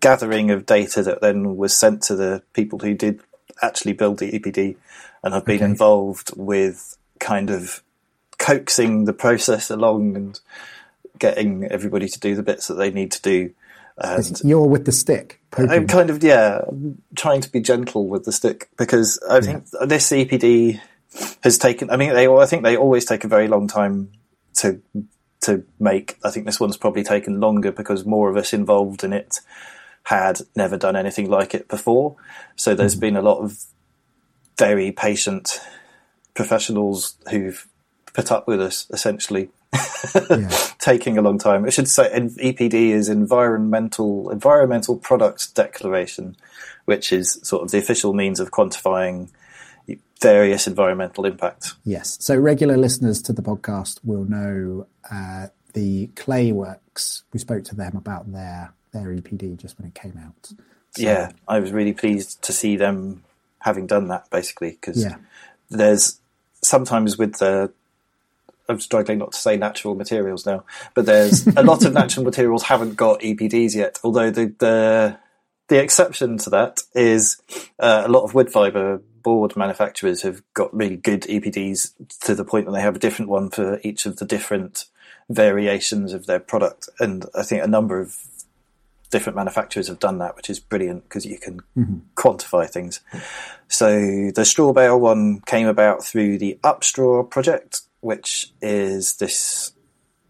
[0.00, 3.20] gathering of data that then was sent to the people who did
[3.62, 4.76] actually build the EPD,
[5.24, 5.64] and I've been Okay.
[5.64, 7.82] involved with kind of
[8.38, 10.40] coaxing the process along and
[11.18, 13.52] getting everybody to do the bits that they need to do.
[13.96, 15.40] And You're with the stick.
[15.50, 15.70] Poking.
[15.70, 16.62] I'm kind of yeah,
[17.16, 20.80] trying to be gentle with the stick because I think this EPD
[21.42, 21.88] has taken.
[21.88, 24.10] I mean, they I think they always take a very long time
[24.56, 24.82] to
[25.42, 26.18] to make.
[26.24, 29.40] I think this one's probably taken longer because more of us involved in it
[30.04, 32.16] had never done anything like it before.
[32.56, 33.00] So there's hmm.
[33.00, 33.64] been a lot of
[34.58, 35.60] very patient
[36.34, 37.66] professionals who've
[38.12, 39.48] put up with us essentially
[40.14, 40.48] yeah.
[40.78, 41.64] taking a long time.
[41.64, 46.36] I should say EPD is environmental environmental product declaration,
[46.84, 49.30] which is sort of the official means of quantifying
[50.22, 51.74] various environmental impacts.
[51.84, 52.16] Yes.
[52.20, 57.22] So regular listeners to the podcast will know uh, the Clayworks.
[57.32, 60.52] We spoke to them about their their EPD just when it came out.
[60.96, 63.22] So, Yeah, I was really pleased to see them
[63.60, 65.16] having done that basically because Yeah.
[65.70, 66.20] there's
[66.62, 67.72] sometimes with the
[68.68, 72.62] I'm struggling not to say natural materials now, but there's a lot of natural materials
[72.64, 73.98] haven't got EPDs yet.
[74.04, 75.16] Although the the,
[75.72, 77.40] the exception to that is
[77.78, 82.44] uh, a lot of wood fiber board manufacturers have got really good EPDs to the
[82.44, 84.84] point that they have a different one for each of the different
[85.30, 86.90] variations of their product.
[87.00, 88.18] And I think a number of
[89.10, 91.60] different manufacturers have done that, which is brilliant because you can
[92.16, 93.00] quantify things.
[93.68, 99.72] So the straw bale one came about through the Upstraw project, which is this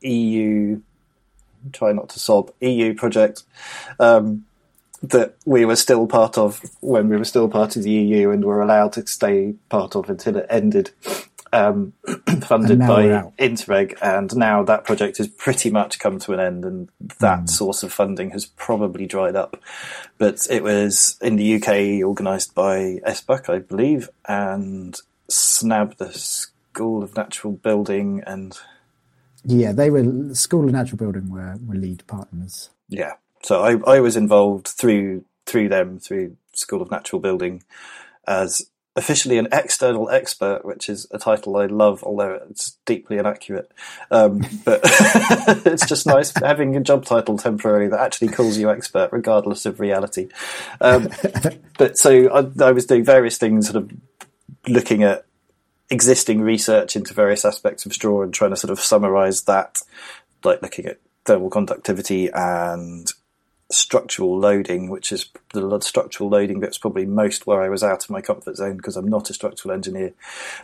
[0.03, 0.81] EU,
[1.73, 3.43] try not to sob, EU project
[3.99, 4.45] um,
[5.03, 8.45] that we were still part of when we were still part of the EU and
[8.45, 10.91] were allowed to stay part of until it ended.
[11.55, 11.93] Um,
[12.45, 13.33] funded And now we're by.
[13.39, 16.89] Interreg, and now that project has pretty much come to an end, and
[17.21, 19.61] that source of funding has probably dried up.
[20.17, 27.03] But it was in the UK, organised by SBUC, I believe, and SNAB, the School
[27.03, 28.57] of Natural Building, and
[29.45, 32.71] Yeah, they were School of Natural Building were, were lead partners.
[32.89, 33.13] yeah.
[33.43, 37.63] So I, I was involved through through them through School of Natural Building
[38.27, 43.73] as officially an external expert, which is a title I love, although it's deeply inaccurate.
[44.11, 49.11] Um, but it's just nice having a job title temporarily that actually calls you expert,
[49.11, 50.29] regardless of reality.
[50.81, 51.09] Um,
[51.79, 53.91] but so I, I was doing various things, sort of
[54.69, 55.25] looking at
[55.91, 59.81] existing research into various aspects of straw and trying to sort of summarize that,
[60.45, 63.11] like looking at thermal conductivity and
[63.73, 68.11] structural loading, which is the structural loading bit's probably most where I was out of
[68.11, 70.13] my comfort zone because I'm not a structural engineer.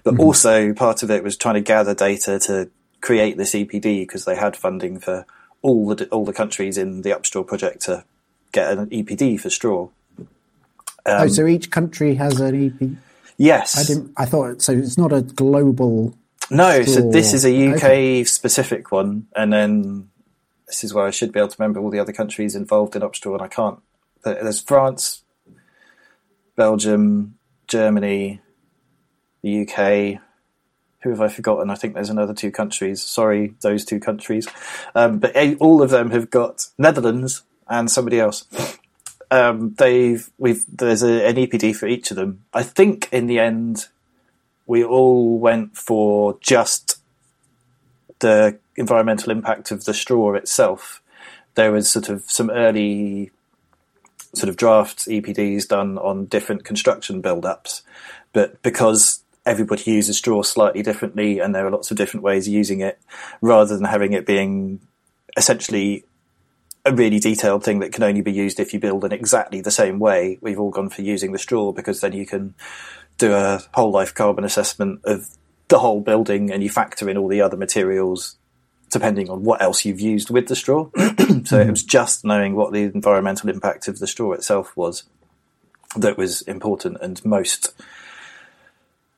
[0.04, 4.24] But also part of it was trying to gather data to create this EPD because
[4.24, 5.24] they had funding for
[5.62, 8.04] all the all the countries in the Upstraw project to
[8.52, 9.88] get an EPD for straw.
[10.18, 10.26] Um,
[11.06, 12.90] oh, so each country has an EP.
[13.36, 14.12] Yes, I didn't.
[14.16, 14.72] I thought so.
[14.72, 16.14] It's not a global.
[16.50, 18.24] No, so this is a UK Okay.
[18.24, 20.08] specific one, and then
[20.68, 23.02] this is where I should be able to remember all the other countries involved in
[23.02, 23.80] Upstraw, and I can't.
[24.22, 25.22] There's France,
[26.56, 28.40] Belgium, Germany,
[29.42, 30.20] the UK.
[31.02, 31.70] Who have I forgotten?
[31.70, 33.02] I think there's another two countries.
[33.02, 34.46] Sorry, those two countries.
[34.94, 38.46] Um, but all of them have got Netherlands and somebody else.
[39.30, 42.44] Um, they've we've there's a, an EPD for each of them.
[42.52, 43.86] I think in the end
[44.66, 46.98] we all went for just
[48.18, 51.02] the environmental impact of the straw itself.
[51.54, 53.30] There was sort of some early
[54.34, 57.82] sort of drafts, EPDs done on different construction build-ups,
[58.32, 62.52] but because everybody uses straw slightly differently and there are lots of different ways of
[62.52, 62.98] using it,
[63.40, 64.80] rather than having it being
[65.36, 66.04] essentially
[66.84, 69.70] a really detailed thing that can only be used if you build in exactly the
[69.70, 72.54] same way, we've all gone for using the straw because then you can
[73.18, 75.28] do a whole life carbon assessment of
[75.68, 78.37] the whole building and you factor in all the other materials
[78.90, 80.88] depending on what else you've used with the straw.
[80.96, 81.56] so mm-hmm.
[81.56, 85.04] it was just knowing what the environmental impact of the straw itself was
[85.96, 87.72] that was important and most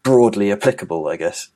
[0.02, 1.48] broadly applicable, I guess.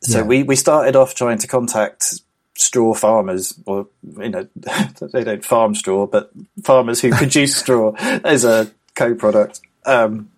[0.00, 0.24] So yeah.
[0.24, 2.20] we, we started off trying to contact
[2.56, 3.88] straw farmers, or
[4.18, 4.48] you know,
[5.12, 6.30] they don't farm straw, but
[6.62, 10.30] farmers who produce straw as a co-product, um,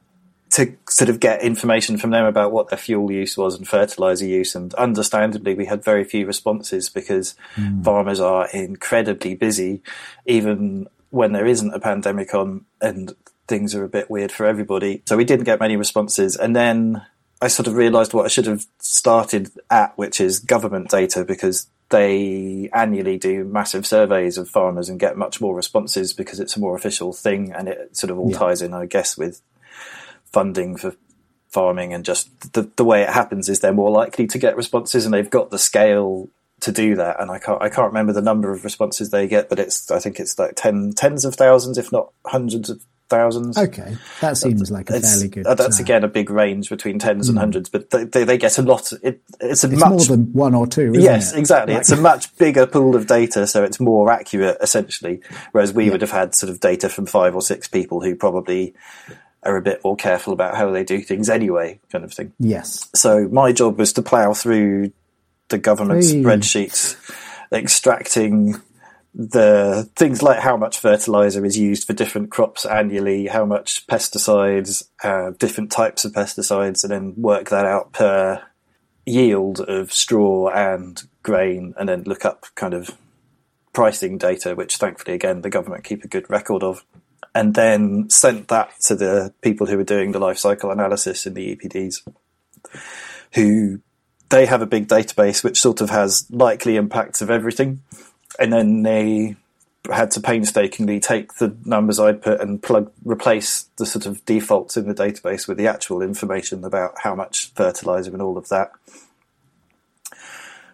[0.56, 4.24] to sort of get information from them about what their fuel use was and fertilizer
[4.24, 4.54] use.
[4.54, 7.84] And understandably, we had very few responses because mm.
[7.84, 9.82] farmers are incredibly busy,
[10.24, 13.14] even when there isn't a pandemic on and
[13.46, 15.02] things are a bit weird for everybody.
[15.06, 16.36] So we didn't get many responses.
[16.36, 17.04] And then
[17.42, 21.66] I sort of realized what I should have started at, which is government data, because
[21.90, 26.60] they annually do massive surveys of farmers and get much more responses because it's a
[26.60, 28.38] more official thing and it sort of all yeah.
[28.38, 29.42] ties in, I guess, with
[30.32, 30.94] funding for
[31.48, 35.04] farming and just the, the way it happens is they're more likely to get responses
[35.04, 36.28] and they've got the scale
[36.60, 37.20] to do that.
[37.20, 39.98] And I can't, I can't remember the number of responses they get, but it's, I
[39.98, 43.56] think it's like ten, tens of thousands, if not hundreds of thousands.
[43.56, 45.44] Okay, that seems like a fairly good.
[45.44, 47.30] That's uh, again a big range between tens mm.
[47.30, 47.40] and hmm.
[47.40, 48.92] hundreds, but they, they, they, get a lot.
[49.02, 50.92] It, it's a it's much more than one or two.
[50.94, 51.38] yes, it?
[51.38, 51.74] exactly.
[51.74, 55.20] Like, it's a much bigger pool of data, so it's more accurate essentially.
[55.52, 55.92] Whereas we yeah.
[55.92, 58.74] would have had sort of data from five or six people who probably
[59.46, 62.32] are a bit more careful about how they do things anyway, kind of thing.
[62.38, 62.88] Yes.
[62.94, 64.92] So my job was to plough through
[65.48, 66.22] the government hey.
[66.22, 66.96] spreadsheets,
[67.52, 68.60] extracting
[69.14, 74.88] the things like how much fertilizer is used for different crops annually, how much pesticides,
[75.02, 78.42] uh, different types of pesticides, and then work that out per
[79.06, 82.90] yield of straw and grain, and then look up kind of
[83.72, 86.84] pricing data, which thankfully, again, the government keep a good record of,
[87.36, 91.34] and then sent that to the people who were doing the life cycle analysis in
[91.34, 92.00] the EPDs,
[93.34, 93.80] who
[94.30, 97.82] they have a big database which sort of has likely impacts of everything
[98.38, 99.36] and then they
[99.92, 104.78] had to painstakingly take the numbers I'd put and plug replace the sort of defaults
[104.78, 108.72] in the database with the actual information about how much fertilizer and all of that.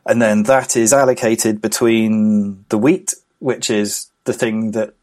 [0.07, 4.95] And then that is allocated between the wheat, which is the thing that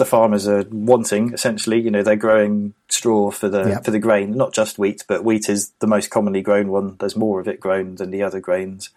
[0.00, 1.80] the farmers are wanting essentially.
[1.80, 3.84] You know, they're growing straw for the yep.
[3.84, 6.96] for the grain, not just wheat, but wheat is the most commonly grown one.
[6.98, 8.90] There's more of it grown than the other grains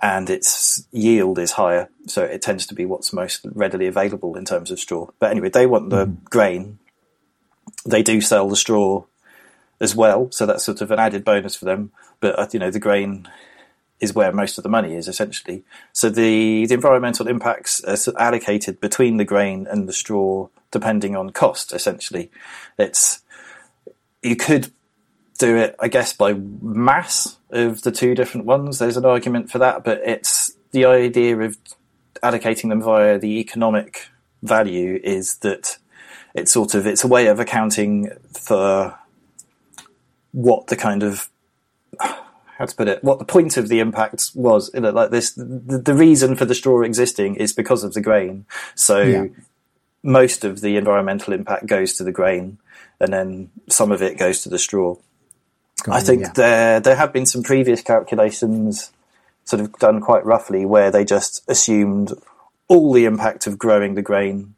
[0.00, 4.44] and its yield is higher, so it tends to be what's most readily available in
[4.44, 5.08] terms of straw.
[5.18, 6.24] But anyway, they want the mm.
[6.24, 6.78] grain.
[7.86, 9.04] They do sell the straw
[9.80, 11.92] as well, so that's sort of an added bonus for them.
[12.20, 13.26] But uh, you know, the grain
[14.00, 15.64] is where most of the money is essentially.
[15.92, 21.30] So the, the environmental impacts are allocated between the grain and the straw depending on
[21.30, 21.72] cost.
[21.72, 22.30] Essentially,
[22.78, 23.22] it's
[24.22, 24.72] you could
[25.38, 28.78] do it, I guess, by mass of the two different ones.
[28.78, 31.56] There's an argument for that, but it's the idea of
[32.22, 34.08] allocating them via the economic
[34.42, 35.78] value is that
[36.34, 38.98] it's sort of it's a way of accounting for
[40.32, 41.30] what the kind of
[42.58, 45.32] how to put it what the point of the impact was you know, like this
[45.32, 49.26] the, the, reason for the straw existing is because of the grain so yeah.
[50.02, 52.58] most of the environmental impact goes to the grain
[52.98, 54.96] and then some of it goes to the straw
[55.88, 56.32] I think yeah.
[56.34, 58.90] there there have been some previous calculations,
[59.44, 62.12] sort of done quite roughly, where they just assumed
[62.68, 64.54] all the impact of growing the grain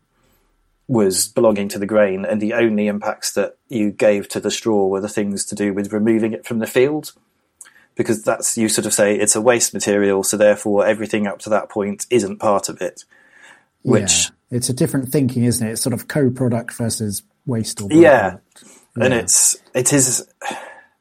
[0.86, 4.86] was belonging to the grain, and the only impacts that you gave to the straw
[4.86, 7.12] were the things to do with removing it from the field.
[7.98, 11.50] Because that's you sort of say it's a waste material, so therefore everything up to
[11.50, 13.04] that point isn't part of it.
[13.82, 14.56] Which yeah.
[14.56, 15.72] it's a different thinking, isn't it?
[15.72, 18.36] It's sort of co-product versus waste or yeah.
[18.96, 19.04] yeah.
[19.04, 20.26] and it's it is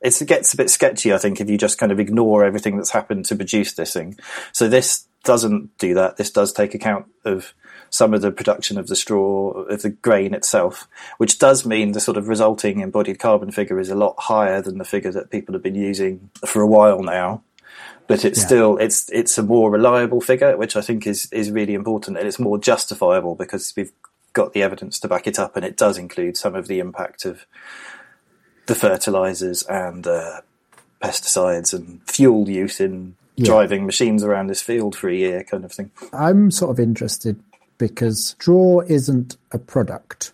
[0.02, 2.92] it gets a bit sketchy, I think, if you just kind of ignore everything that's
[2.92, 4.18] happened to produce this thing.
[4.52, 6.18] So this doesn't do that.
[6.18, 7.54] This does take account of
[7.90, 12.00] some of the production of the straw, of the grain itself, which does mean the
[12.00, 15.54] sort of resulting embodied carbon figure is a lot higher than the figure that people
[15.54, 17.42] have been using for a while now.
[18.08, 18.46] But it's yeah.
[18.46, 22.28] still it's it's a more reliable figure, which I think is is really important, and
[22.28, 23.92] it's more justifiable because we've
[24.34, 27.26] got the evidence to back it up, and it does include some of the impact
[27.26, 27.46] of
[28.68, 30.42] the fertilizers and uh,
[31.02, 33.46] pesticides and fuel use in yeah.
[33.46, 35.92] driving machines around this field for a year, kind of thing.
[36.14, 37.40] I'm sort of interested
[37.78, 40.34] because straw isn't a product.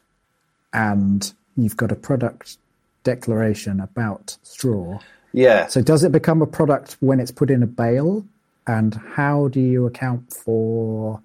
[0.73, 2.57] and you've got a product
[3.03, 4.99] declaration about straw.
[5.31, 5.67] Yeah.
[5.67, 8.25] So does it become a product when it's put in a bale?
[8.65, 11.21] And how do you account for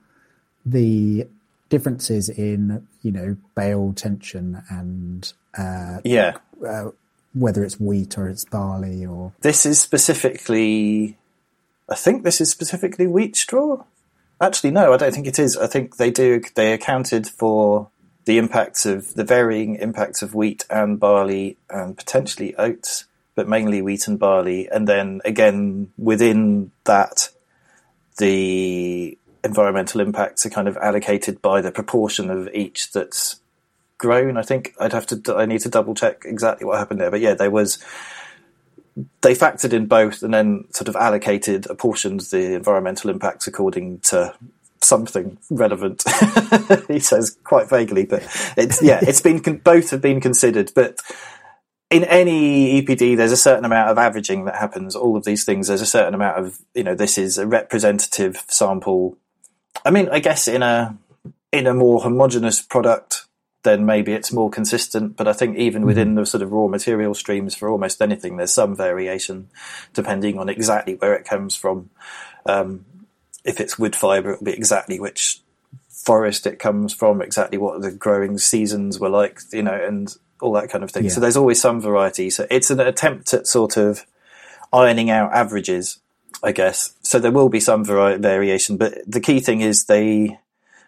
[0.67, 1.27] the
[1.69, 6.37] differences in, you know, bale tension and uh, yeah.
[6.67, 6.91] uh,
[7.35, 11.17] whether it's wheat or it's barley or This is specifically,
[11.89, 13.85] I think this is specifically wheat straw.
[14.41, 15.57] Actually, no, I don't think it is.
[15.57, 16.41] I think they do.
[16.55, 17.91] They accounted for
[18.25, 23.83] the impacts of the varying impacts of wheat and barley and potentially oats, but mainly
[23.83, 24.69] wheat and barley.
[24.69, 27.31] And then again within that,
[28.19, 33.41] the environmental impacts are kind of allocated by the proportion of each that's
[33.97, 34.37] grown.
[34.37, 35.35] I think I'd have to.
[35.37, 37.11] I need to double check exactly what happened there.
[37.11, 37.83] But yeah, there was.
[39.21, 44.35] They factored in both and then sort of allocated, apportioned the environmental impacts according to
[44.81, 46.05] something relevant.
[46.89, 48.23] he says quite vaguely, but
[48.57, 51.01] it's yeah, it's been con- both have been considered, but.
[51.91, 54.95] In any EPD, there's a certain amount of averaging that happens.
[54.95, 58.45] All of these things, there's a certain amount of, you know, this is a representative
[58.47, 59.17] sample.
[59.87, 60.99] I mean, I guess in a
[61.51, 63.25] in a more homogeneous product,
[63.63, 65.17] then maybe it's more consistent.
[65.17, 68.53] But I think even within the sort of raw material streams for almost anything, there's
[68.53, 69.49] some variation
[69.95, 71.91] depending on exactly where it comes from.
[72.47, 72.85] Um,
[73.45, 75.41] if it's wood fibre, it'll be exactly which
[75.89, 80.53] forest it comes from, exactly what the growing seasons were like, you know, and all
[80.53, 81.05] that kind of thing.
[81.05, 81.11] Yeah.
[81.11, 82.31] So there's always some variety.
[82.31, 84.07] So it's an attempt at sort of
[84.73, 85.99] ironing out averages,
[86.43, 86.95] I guess.
[87.03, 90.39] So there will be some vari- variation, but the key thing is they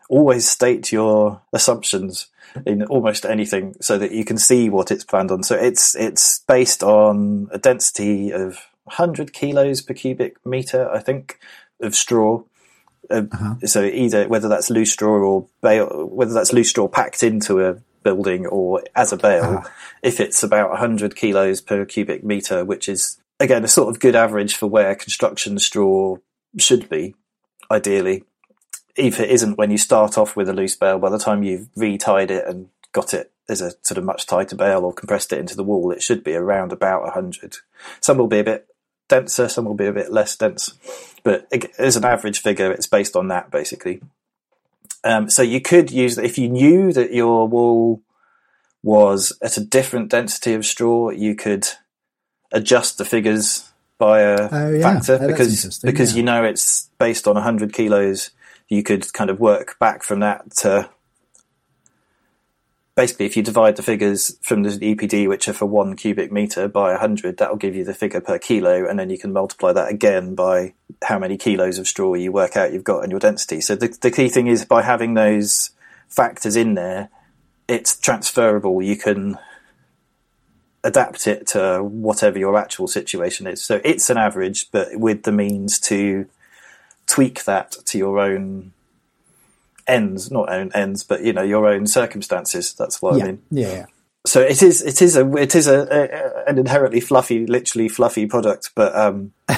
[0.09, 2.29] always state your assumptions
[2.67, 5.43] in almost anything so that you can see what it's planned on.
[5.43, 11.39] So it's it's based on a density of 100 kilos per cubic meter, I think,
[11.81, 12.43] of straw.
[13.09, 13.23] Uh,
[13.65, 17.77] So either whether that's loose straw or bale, whether that's loose straw packed into a
[18.03, 19.65] building or as a bale,
[20.03, 24.17] if it's about 100 kilos per cubic meter, which is again a sort of good
[24.17, 26.17] average for where construction straw
[26.59, 27.15] should be,
[27.71, 28.25] ideally
[28.97, 31.69] if it isn't when you start off with a loose bale, by the time you've
[31.77, 35.39] retied it and got it as a sort of much tighter bale or compressed it
[35.39, 37.57] into the wall, it should be around about 100.
[38.01, 38.67] Some will be a bit
[39.09, 40.73] denser, some will be a bit less dense.
[41.25, 44.01] But as an average figure, it's based on that basically.
[45.03, 48.03] Um, so you could use that if you knew that your wall
[48.83, 51.67] was at a different density of straw, you could
[52.53, 54.83] adjust the figures by a Oh, yeah.
[54.83, 56.17] factor Oh, because because yeah.
[56.19, 58.31] you know it's based on 100 kilos.
[58.71, 60.89] You could kind of work back from that to
[62.95, 66.69] basically if you divide the figures from the EPD, which are for one cubic meter,
[66.69, 69.91] by 100, that'll give you the figure per kilo, and then you can multiply that
[69.91, 73.61] again by how many kilos of straw you work out you've got in your density.
[73.61, 75.71] So the, the key thing is by having those
[76.09, 77.09] factors in there,
[77.69, 78.83] it's transferable.
[78.83, 79.39] You can
[80.83, 83.63] adapt it to whatever your actual situation is.
[83.63, 86.27] So it's an average, but with the means to
[87.11, 88.73] tweak that to your own
[89.87, 92.73] ends, not own ends, but you know your own circumstances.
[92.73, 93.43] That's what yeah, I mean.
[93.51, 93.87] yeah, yeah.
[94.27, 94.81] So it is.
[94.83, 95.37] It is a.
[95.37, 99.33] It is a, a an inherently fluffy, literally fluffy product, but um,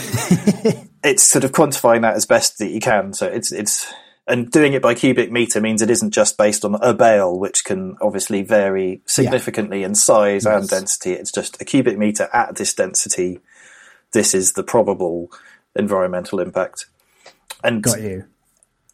[1.04, 3.12] it's sort of quantifying that as best that you can.
[3.12, 3.92] So it's it's
[4.26, 7.64] and doing it by cubic meter means it isn't just based on a bale, which
[7.64, 11.12] can obviously vary significantly in size and density.
[11.12, 13.40] It's just a cubic meter at this density.
[14.12, 15.30] This is the probable
[15.74, 16.86] environmental impact.
[17.64, 18.24] And Got you.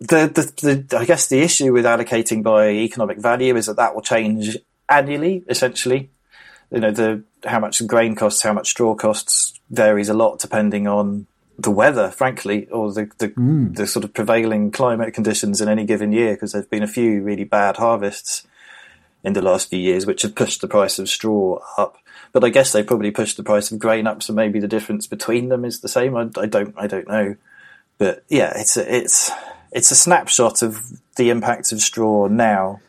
[0.01, 3.95] the, the, the I guess the issue with allocating by economic value is that that
[3.95, 4.57] will change
[4.89, 6.11] annually, essentially.
[6.71, 10.87] You know, the how much grain costs, how much straw costs varies a lot depending
[10.87, 11.27] on
[11.59, 13.75] the weather, frankly, or the the, mm.
[13.75, 16.35] the sort of prevailing climate conditions in any given year.
[16.35, 18.47] Because there've been a few really bad harvests
[19.25, 21.97] in the last few years, which have pushed the price of straw up.
[22.33, 25.07] But I guess they probably pushed the price of grain up, so maybe the difference
[25.07, 26.15] between them is the same.
[26.15, 27.37] I, I don't, I don't know
[27.99, 29.31] but yeah, it's a, it's
[29.73, 30.81] it's a snapshot of
[31.17, 32.81] the impact of straw now,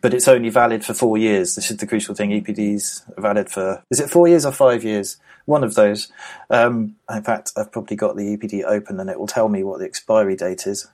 [0.00, 1.54] but it's only valid for four years.
[1.54, 2.30] This is the crucial thing.
[2.30, 5.18] EPDs are valid for is it four years or five years?
[5.44, 6.10] One of those.
[6.50, 9.78] Um, in fact, I've probably got the EPD open, and it will tell me what
[9.78, 10.88] the expiry date is.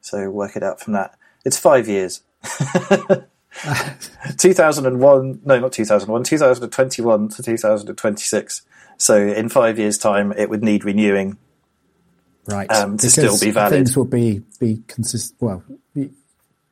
[0.00, 1.18] So work it out from that.
[1.44, 2.20] It's five years.
[4.36, 8.62] 2001, no, not 2001, 2021 to 2026.
[8.98, 11.38] So in five years' time, it would need renewing
[12.48, 12.70] Right.
[12.70, 13.72] um, to still be valid.
[13.72, 15.34] Things would be be consist.
[15.40, 15.62] Well,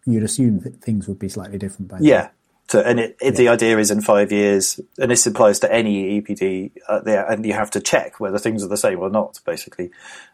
[0.06, 2.06] you'd assume that things would be slightly different by then.
[2.06, 2.28] Yeah.
[2.68, 6.20] So, and it, it, the idea is in five years, and this applies to any
[6.20, 9.38] EPD, uh, there, and you have to check whether things are the same or not,
[9.44, 9.90] basically.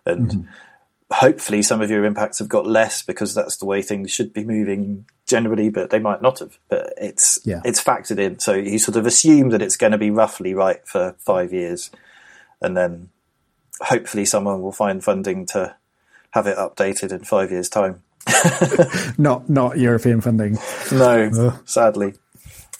[0.06, 0.48] And
[1.10, 4.44] hopefully, some of your impacts have got less because that's the way things should be
[4.44, 6.56] moving generally, but they might not have.
[6.68, 7.60] But it's Yeah.
[7.64, 10.86] it's factored in, so you sort of assume that it's going to be roughly right
[10.86, 11.90] for five years,
[12.60, 13.08] and then
[13.80, 15.76] hopefully someone will find funding to
[16.30, 18.02] have it updated in five years' time.
[19.18, 20.58] Not not European funding.
[20.92, 22.14] No, sadly.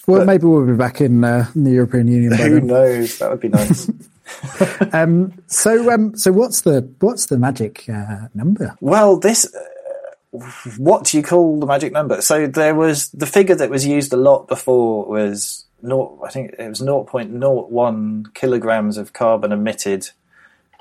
[0.07, 2.67] Well, maybe we'll be back in, uh, in the European Union by Who then.
[2.67, 3.19] knows?
[3.19, 3.91] That would be nice.
[4.93, 8.77] Um, so, um, so what's the what's the magic uh, number?
[8.81, 9.53] Well, this.
[9.55, 10.41] Uh,
[10.79, 12.21] what do you call the magic number?
[12.21, 16.13] So there was the figure that was used a lot before was not.
[16.25, 20.11] I think it was 0.01 kilograms of carbon emitted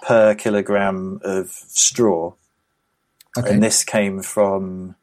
[0.01, 2.33] per kilogram of straw,
[3.37, 3.51] Okay.
[3.51, 4.95] and this came from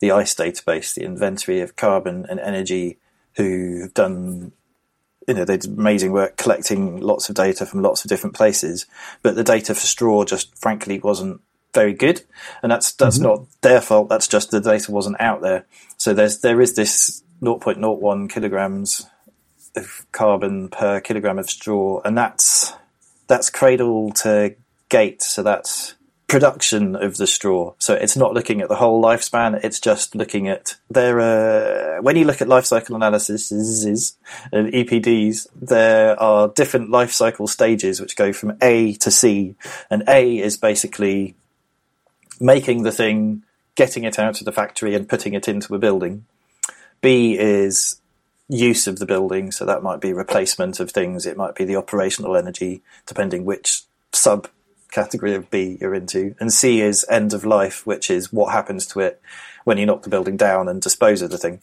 [0.00, 2.98] the ICE database, the Inventory of Carbon and Energy,
[3.36, 4.52] who have done
[5.28, 8.86] you know, they did amazing work collecting lots of data from lots of different places,
[9.22, 11.40] but the data for straw just frankly wasn't
[11.74, 12.22] very good,
[12.62, 13.28] and that's that's mm-hmm.
[13.28, 14.08] not their fault.
[14.08, 15.64] That's just the data wasn't out there.
[15.96, 19.06] So there's there is this 0.01 kilograms
[19.74, 22.74] of carbon per kilogram of straw, and that's
[23.32, 24.54] that's cradle to
[24.90, 25.22] gate.
[25.22, 25.94] So that's
[26.26, 27.72] production of the straw.
[27.78, 29.64] So it's not looking at the whole lifespan.
[29.64, 31.18] It's just looking at there.
[31.18, 37.46] Uh, when you look at life cycle analysis and EPDs, there are different life cycle
[37.46, 39.54] stages which go from A to C,
[39.90, 41.34] and A is basically
[42.38, 43.44] making the thing,
[43.76, 46.26] getting it out of the factory, and putting it into a building.
[47.00, 48.01] B is
[48.52, 51.24] use of the building, so that might be replacement of things.
[51.24, 53.82] It might be the operational energy, depending which
[54.12, 54.48] sub
[54.90, 56.34] category of B you're into.
[56.38, 59.20] And C is end of life, which is what happens to it
[59.64, 61.62] when you knock the building down and dispose of the thing.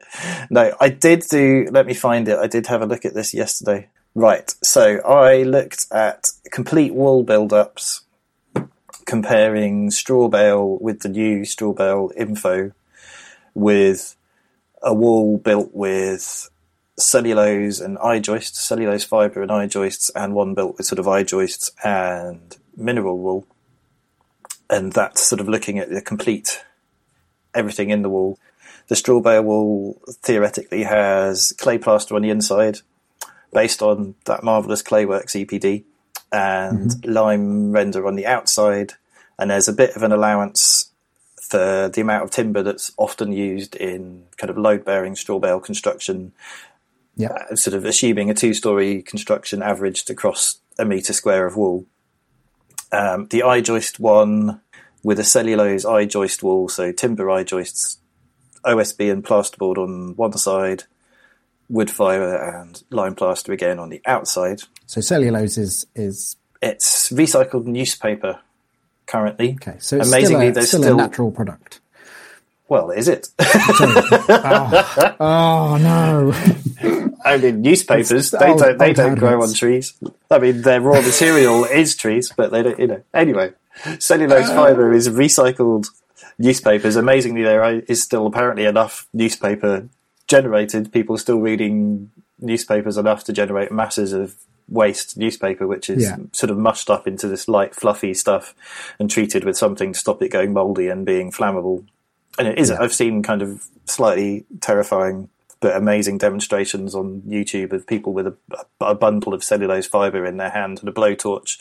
[0.49, 1.67] No, I did do.
[1.71, 2.37] Let me find it.
[2.37, 3.89] I did have a look at this yesterday.
[4.15, 4.53] Right.
[4.61, 8.01] So I looked at complete wall build-ups,
[9.05, 12.73] comparing straw bale with the new straw bale info,
[13.53, 14.15] with
[14.81, 16.49] a wall built with
[16.99, 21.07] cellulose and I joists, cellulose fibre and I joists, and one built with sort of
[21.07, 23.47] I joists and mineral wool.
[24.69, 26.63] And that's sort of looking at the complete
[27.53, 28.39] everything in the wall.
[28.87, 32.79] The straw bale wall theoretically has clay plaster on the inside,
[33.53, 35.83] based on that marvelous Clayworks EPD,
[36.31, 38.93] and lime render on the outside.
[39.39, 40.91] And there's a bit of an allowance
[41.53, 45.59] for the amount of timber that's often used in kind of load bearing straw bale
[45.59, 46.33] construction,
[47.15, 47.29] yeah.
[47.29, 51.85] uh, sort of assuming a two story construction averaged across a metre square of wall.
[52.91, 54.61] Um, the I joist one
[55.03, 57.97] with a cellulose I joist wall, so timber I joists,
[58.63, 60.83] OSB and plasterboard on one side,
[61.69, 64.61] wood fibre and lime plaster again on the outside.
[64.85, 68.39] So cellulose is is It's recycled newspaper
[69.05, 69.53] currently.
[69.61, 69.75] okay.
[69.79, 71.79] So it's amazingly, still, a, there's still, still, a natural product.
[72.69, 73.29] well, is it?
[74.35, 76.33] Oh, oh no!
[77.25, 79.93] I mean, newspapers It's they old- don't they don't grow on trees.
[80.31, 82.79] I mean, their raw material is trees, but they don't.
[82.79, 83.03] You know.
[83.13, 83.51] Anyway,
[83.99, 85.87] cellulose uh, fibre is recycled
[86.37, 86.95] newspapers.
[86.95, 89.87] Amazingly, there is still apparently enough newspaper
[90.27, 90.91] generated.
[90.91, 94.35] People still reading newspapers enough to generate masses of
[94.69, 96.17] waste newspaper, which is Yeah.
[96.31, 98.55] sort of mushed up into this light, fluffy stuff
[98.99, 101.85] and treated with something to stop it going mouldy and being flammable.
[102.39, 102.71] And it is.
[102.71, 105.29] I've seen kind of slightly terrifying
[105.63, 108.35] but amazing demonstrations on YouTube of people with a,
[108.81, 111.59] a bundle of cellulose fibre in their hand and a blowtorch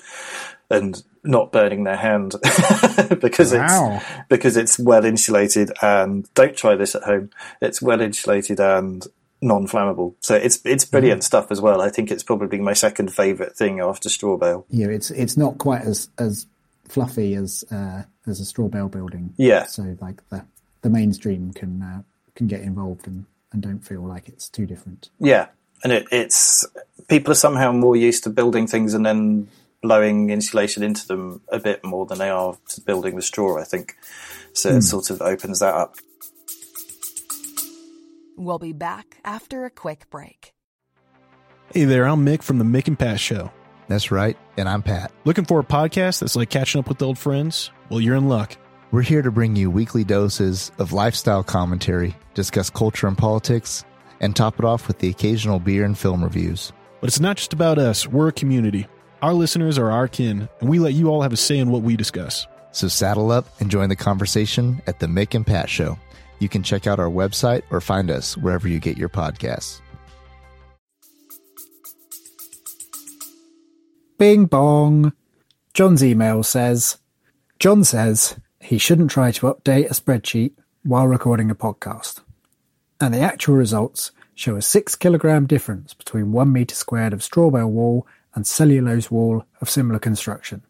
[0.68, 2.34] and not burning their hand
[3.20, 3.96] because Wow.
[4.02, 7.30] it's because it's well insulated and don't try this at home.
[7.60, 9.06] It's well insulated and
[9.40, 10.14] non-flammable.
[10.20, 11.80] So it's it's brilliant stuff as well.
[11.80, 14.66] I think it's probably my second favourite thing after straw bale.
[14.68, 16.46] Yeah, it's it's not quite as as
[16.88, 19.34] fluffy as uh, as a straw bale building.
[19.36, 19.66] Yeah.
[19.66, 20.44] So like the
[20.82, 22.02] the mainstream can uh,
[22.34, 25.10] can get involved and and don't feel like it's too different.
[25.18, 25.48] Yeah,
[25.82, 26.66] and it, it's
[27.08, 29.48] people are somehow more used to building things and then
[29.82, 33.60] blowing insulation into them a bit more than they are to building with straw.
[33.60, 33.96] I think
[34.52, 34.70] so.
[34.70, 34.80] It hmm.
[34.80, 35.96] sort of opens that up.
[38.36, 40.54] We'll be back after a quick break.
[41.72, 43.50] Hey there, I'm Mick from the Mick and Pat Show.
[43.88, 45.12] That's right, and I'm Pat.
[45.24, 47.70] Looking for a podcast that's like catching up with old friends?
[47.88, 48.56] Well, you're in luck.
[48.92, 53.86] We're here to bring you weekly doses of lifestyle commentary, discuss culture and politics,
[54.20, 56.74] and top it off with the occasional beer and film reviews.
[57.00, 58.86] But it's not just about us, we're a community.
[59.22, 61.80] Our listeners are our kin, and we let you all have a say in what
[61.80, 62.46] we discuss.
[62.72, 65.98] So saddle up and join the conversation at the Mick and Pat Show.
[66.38, 69.80] You can check out our website or find us wherever you get your podcasts.
[74.18, 75.14] Bing bong.
[75.72, 76.98] John's email says
[77.58, 80.52] John says he shouldn't try to update a spreadsheet
[80.84, 82.20] while recording a podcast.
[83.00, 87.50] And the actual results show a six kilogram difference between one meter squared of straw
[87.50, 90.62] bale wall and cellulose wall of similar construction.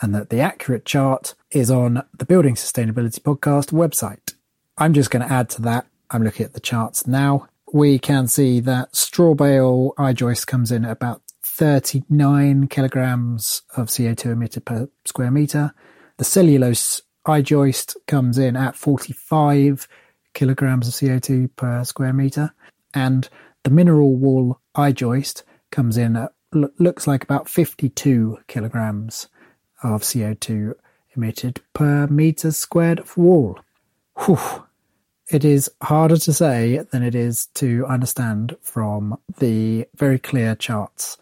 [0.00, 4.34] And that the accurate chart is on the Building Sustainability Podcast website.
[4.76, 5.86] I'm just going to add to that.
[6.10, 7.48] I'm looking at the charts now.
[7.72, 13.88] We can see that straw bale I joist comes in at about 39 kilograms of
[13.88, 15.72] CO2 emitted per square meter.
[16.16, 19.86] The cellulose I joist comes in at 45
[20.34, 22.52] kilograms of CO2 per square meter.
[22.94, 23.28] And
[23.64, 29.28] the mineral wool I joist comes in at looks like about 52 kilograms
[29.82, 30.74] of CO2
[31.16, 33.58] emitted per meter squared of wall.
[34.24, 34.64] Whew.
[35.28, 41.18] It is harder to say than it is to understand from the very clear charts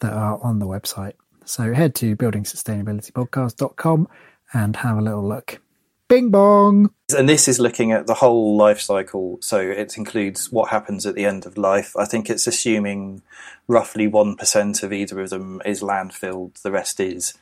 [0.00, 1.12] that are on the website.
[1.44, 4.08] So head to buildingsustainabilitypodcast.com
[4.52, 5.60] and have a little look.
[6.08, 6.92] Bing bong!
[7.16, 11.14] And this is looking at the whole life cycle, so it includes what happens at
[11.14, 11.96] the end of life.
[11.96, 13.22] I think it's assuming
[13.66, 17.34] roughly 1% of either of them is landfilled, the rest is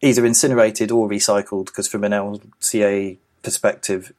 [0.00, 4.12] either incinerated or recycled, because from an LCA perspective,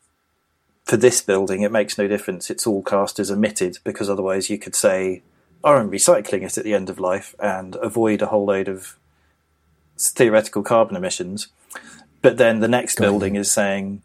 [0.85, 2.49] for this building, it makes no difference.
[2.49, 5.23] It's all cast as emitted, because otherwise you could say,
[5.63, 8.97] I'm recycling it at the end of life and avoid a whole load of
[10.09, 11.47] theoretical carbon emissions.
[12.21, 14.01] But then the next building is saying,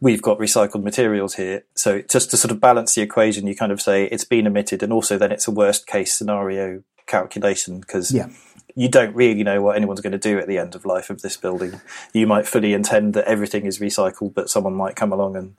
[0.00, 1.64] we've got recycled materials here.
[1.74, 4.82] So just to sort of balance the equation, you kind of say it's been emitted,
[4.82, 8.28] and also then it's a worst case scenario calculation because Yeah.
[8.74, 11.22] you don't really know what anyone's going to do at the end of life of
[11.22, 11.80] this building.
[12.12, 15.54] You might fully intend that everything is recycled, but someone might come along and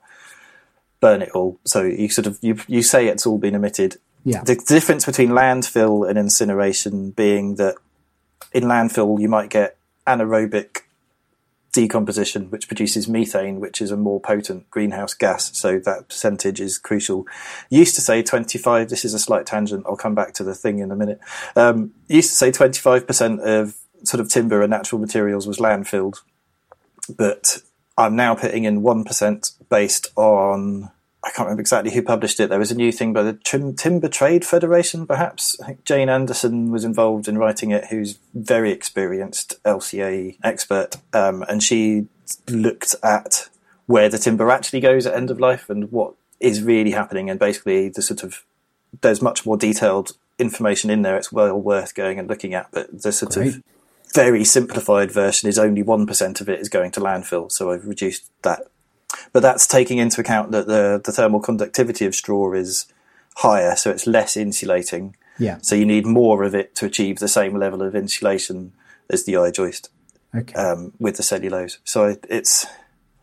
[1.00, 1.60] burn it all.
[1.64, 3.98] So you sort of you you say it's all been emitted.
[4.24, 4.44] Yeah.
[4.44, 7.76] The difference between landfill and incineration being that
[8.56, 9.78] in landfill you might get
[10.08, 10.84] anaerobic
[11.74, 15.56] decomposition, which produces methane, which is a more potent greenhouse gas.
[15.58, 17.28] So that percentage is crucial.
[17.70, 18.90] Used to say 25.
[18.90, 19.86] This is a slight tangent.
[19.86, 21.20] I'll come back to the thing in a minute.
[21.58, 26.22] Um, used to say 25% of sort of timber and natural materials was landfilled,
[27.10, 27.58] but
[27.98, 30.92] I'm now putting in 1% based on.
[31.26, 32.50] I can't remember exactly who published it.
[32.50, 35.60] There was a new thing by the Trim- Timber Trade Federation, perhaps.
[35.60, 41.44] I think Jane Anderson was involved in writing it, who's very experienced LCA expert, um,
[41.50, 42.06] and she
[42.48, 43.50] looked at
[43.88, 47.40] where the timber actually goes at end of life and what is really happening, and
[47.40, 48.44] basically the sort of
[49.02, 51.18] there's much more detailed information in there.
[51.18, 53.56] It's well worth going and looking at, but the sort Great.
[53.56, 53.64] of
[54.14, 57.52] very simplified version is only 1% of it is going to landfill.
[57.52, 58.68] So I've reduced that.
[59.34, 62.86] But that's taking into account that the, the thermal conductivity of straw is
[63.38, 65.16] higher, so it's less insulating.
[65.38, 65.58] Yeah.
[65.62, 68.72] So you need more of it to achieve the same level of insulation
[69.10, 69.90] as the I joist
[70.34, 70.54] Okay.
[70.54, 71.80] um, with the cellulose.
[71.84, 72.66] So it, it's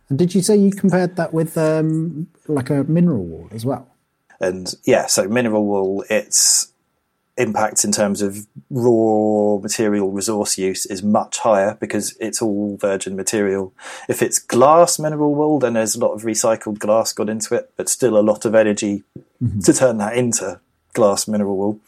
[0.08, 3.88] and did you say you compared that with um, like a mineral wool as well?
[4.40, 6.71] and yeah, so mineral wool, its
[7.36, 13.16] impact in terms of raw material resource use is much higher because it's all virgin
[13.16, 13.72] material.
[14.08, 17.70] If it's glass mineral wool, then there's a lot of recycled glass got into it,
[17.76, 19.02] but still a lot of energy
[19.64, 20.60] to turn that into
[20.92, 21.80] glass mineral wool.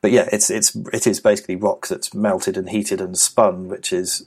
[0.00, 3.92] But yeah, it's it's it is basically rock that's melted and heated and spun, which
[3.92, 4.26] is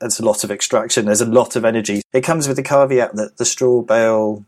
[0.00, 1.04] there's a lot of extraction.
[1.04, 2.00] There's a lot of energy.
[2.12, 4.44] It comes with the caveat that the straw bale.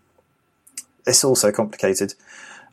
[1.07, 2.15] It's also complicated.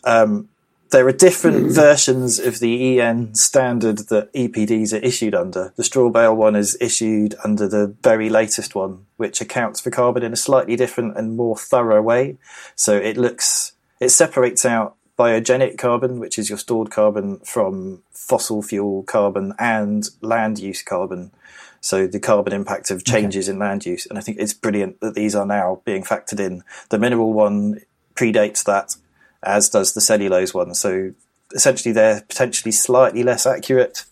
[0.06, 0.48] Um,
[0.92, 1.70] there are different hmm.
[1.72, 5.74] versions of the EN standard that EPDs are issued under.
[5.76, 10.24] The straw bale one is issued under the very latest one, which accounts for carbon
[10.24, 12.38] in a slightly different and more thorough way.
[12.76, 18.62] So it looks, it separates out biogenic carbon, which is your stored carbon from fossil
[18.62, 21.32] fuel carbon and land use carbon.
[21.80, 23.54] So the carbon impact of changes okay.
[23.54, 24.06] in land use.
[24.06, 26.64] And I think it's brilliant that these are now being factored in.
[26.90, 27.82] The mineral one
[28.16, 28.96] predates that,
[29.44, 30.74] as does the cellulose one.
[30.74, 31.14] So
[31.54, 34.06] essentially they're potentially slightly less accurate,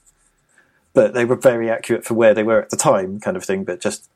[0.93, 3.63] but they were very accurate for where they were at the time, kind of thing.
[3.63, 4.09] But just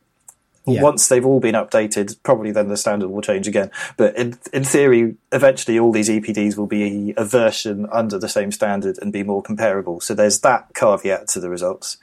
[0.66, 0.82] yeah.
[0.82, 3.72] once they've all been updated, probably then the standard will change again.
[3.98, 8.52] But in, in theory, eventually all these EPDs will be a version under the same
[8.52, 10.02] standard and be more comparable.
[10.02, 11.98] So there's that caveat to the results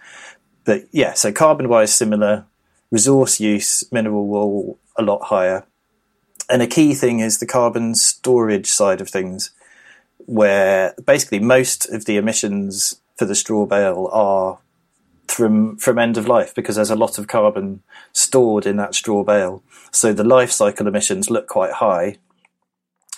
[0.64, 2.44] but yeah, so carbon wise similar,
[2.90, 5.66] resource use, mineral wool a lot higher.
[6.50, 9.50] And a key thing is the carbon storage side of things,
[10.18, 14.58] where basically most of the emissions for the straw bale are
[15.28, 17.82] from from end of life because there's a lot of carbon
[18.12, 19.62] stored in that straw bale.
[19.92, 22.16] So the life cycle emissions look quite high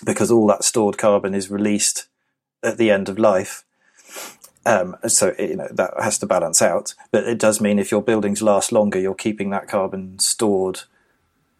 [0.05, 2.07] because all that stored carbon is released
[2.61, 3.63] at the end of life.
[4.65, 8.03] Um, so you know that has to balance out, but it does mean if your
[8.03, 10.81] buildings last longer, you're keeping that carbon stored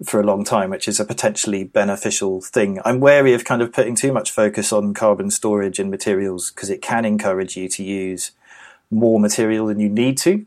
[0.05, 2.79] for a long time, which is a potentially beneficial thing.
[2.85, 6.69] I'm wary of kind of putting too much focus on carbon storage in materials because
[6.69, 8.31] it can encourage you to use
[8.91, 10.45] more material than you need to,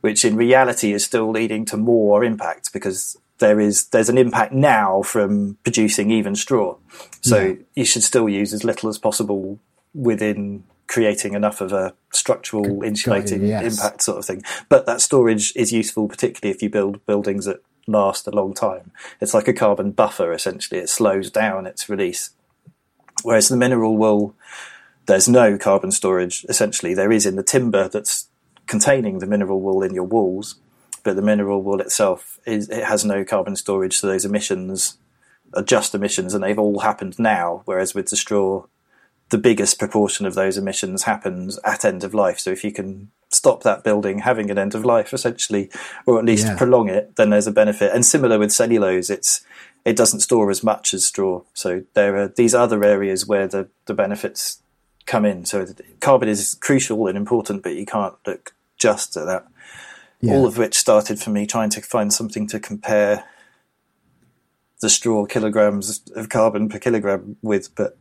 [0.00, 4.52] which in reality is still leading to more impact because there is there's an impact
[4.52, 6.76] now from producing even straw.
[7.20, 7.54] So yeah.
[7.74, 9.58] you should still use as little as possible
[9.92, 13.64] within creating enough of a structural insulating yes.
[13.64, 14.42] impact sort of thing.
[14.68, 18.90] But that storage is useful, particularly if you build buildings that last a long time.
[19.20, 20.80] It's like a carbon buffer, essentially.
[20.80, 22.30] It slows down its release.
[23.22, 24.34] Whereas the mineral wool,
[25.06, 26.94] there's no carbon storage, essentially.
[26.94, 28.28] There is in the timber that's
[28.66, 30.56] containing the mineral wool in your walls,
[31.02, 34.98] but the mineral wool itself is it has no carbon storage, so those emissions
[35.54, 38.64] are just emissions and they've all happened now, whereas with the straw
[39.30, 42.38] the biggest proportion of those emissions happens at end of life.
[42.38, 45.70] So if you can stop that building having an end of life, essentially,
[46.06, 46.56] or at least yeah.
[46.56, 47.92] prolong it, then there's a benefit.
[47.94, 49.44] And similar with cellulose, it's
[49.84, 51.42] it doesn't store as much as straw.
[51.52, 54.62] So there are these other areas where the, the benefits
[55.06, 55.44] come in.
[55.44, 55.66] So
[56.00, 59.46] carbon is crucial and important, but you can't look just at that.
[60.20, 60.34] Yeah.
[60.34, 63.24] All of which started for me trying to find something to compare
[64.80, 67.98] the straw kilograms of carbon per kilogram with, but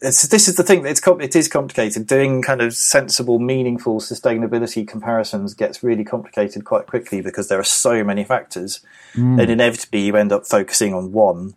[0.00, 0.86] this is the thing.
[0.86, 2.06] It's it is complicated.
[2.06, 7.64] Doing kind of sensible, meaningful sustainability comparisons gets really complicated quite quickly because there are
[7.64, 8.80] so many factors,
[9.14, 9.40] mm.
[9.40, 11.54] and inevitably you end up focusing on one.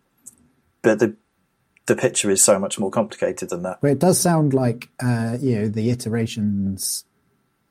[0.81, 1.15] But the
[1.87, 3.79] the picture is so much more complicated than that.
[3.81, 7.05] Well, it does sound like uh, you know the iterations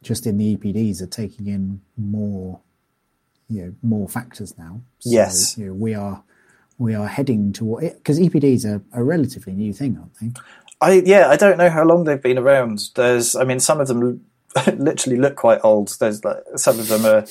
[0.03, 2.61] just in the EPDs are taking in more,
[3.49, 4.81] you know, more factors now.
[5.01, 6.23] So, yes, you know, we are
[6.81, 10.41] we are heading toward it because EPDs are a relatively new thing, aren't they?
[10.81, 12.89] I yeah, I don't know how long they've been around.
[12.95, 14.25] There's, I mean, some of them
[14.79, 15.95] literally look quite old.
[16.01, 17.27] There's like some of them are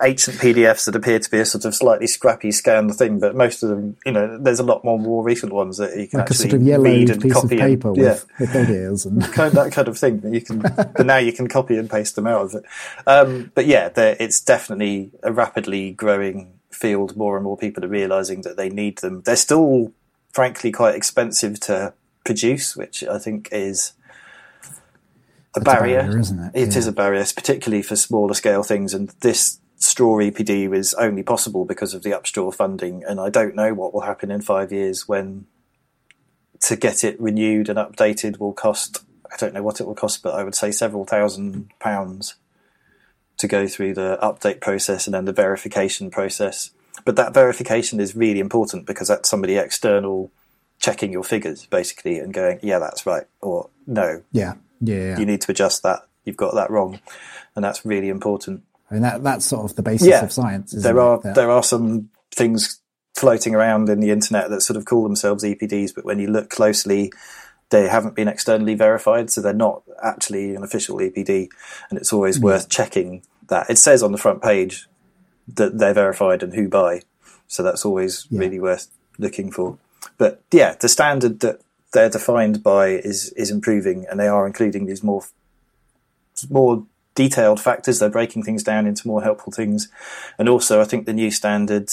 [0.00, 3.64] ancient PDFs that appear to be a sort of slightly scrappy scanned thing, but most
[3.64, 6.30] of them, you know, there's a lot more more recent ones that you can like
[6.30, 9.54] actually a sort of read and copy and, and, yeah, with, with and kind of,
[9.54, 10.20] that kind of thing.
[10.20, 12.64] That you can, but now you can copy and paste them out of it.
[13.06, 17.16] Um, but yeah, it's definitely a rapidly growing field.
[17.16, 19.22] More and more people are realizing that they need them.
[19.22, 19.92] They're still,
[20.32, 23.92] frankly, quite expensive to produce, which I think is
[25.54, 26.00] a barrier.
[26.00, 26.20] a barrier.
[26.20, 26.52] isn't it?
[26.54, 26.78] It yeah.
[26.78, 28.92] is a barrier, particularly for smaller scale things.
[28.92, 33.04] And this straw EPD was only possible because of the upstraw funding.
[33.04, 35.46] And I don't know what will happen in five years when
[36.60, 39.04] to get it renewed and updated will cost.
[39.32, 42.34] I don't know what it will cost, but I would say several thousand pounds
[43.42, 46.70] to go through the update process and then the verification process.
[47.04, 50.30] But that verification is really important because that's somebody external
[50.78, 55.18] checking your figures basically and going, yeah, that's right, or no, yeah, yeah, yeah.
[55.18, 56.06] you need to adjust that.
[56.24, 57.00] You've got that wrong,
[57.56, 58.62] and that's really important.
[58.88, 60.22] I mean, that that's sort of the basis yeah.
[60.22, 60.70] of science.
[60.70, 62.80] there are there are some things
[63.16, 66.48] floating around in the internet that sort of call themselves EPDs, but when you look
[66.48, 67.12] closely,
[67.70, 71.48] they haven't been externally verified, so they're not actually an official EPD,
[71.90, 72.42] and it's always mm.
[72.42, 73.70] worth checking that.
[73.70, 74.86] It says on the front page
[75.54, 77.02] that they're verified and who by,
[77.46, 78.40] so that's always yeah.
[78.40, 78.88] really worth
[79.18, 79.78] looking for.
[80.18, 81.60] But yeah, the standard that
[81.92, 85.24] they're defined by is is improving, and they are including these more
[86.50, 86.84] more
[87.14, 87.98] detailed factors.
[87.98, 89.88] They're breaking things down into more helpful things,
[90.38, 91.90] and also I think the new standard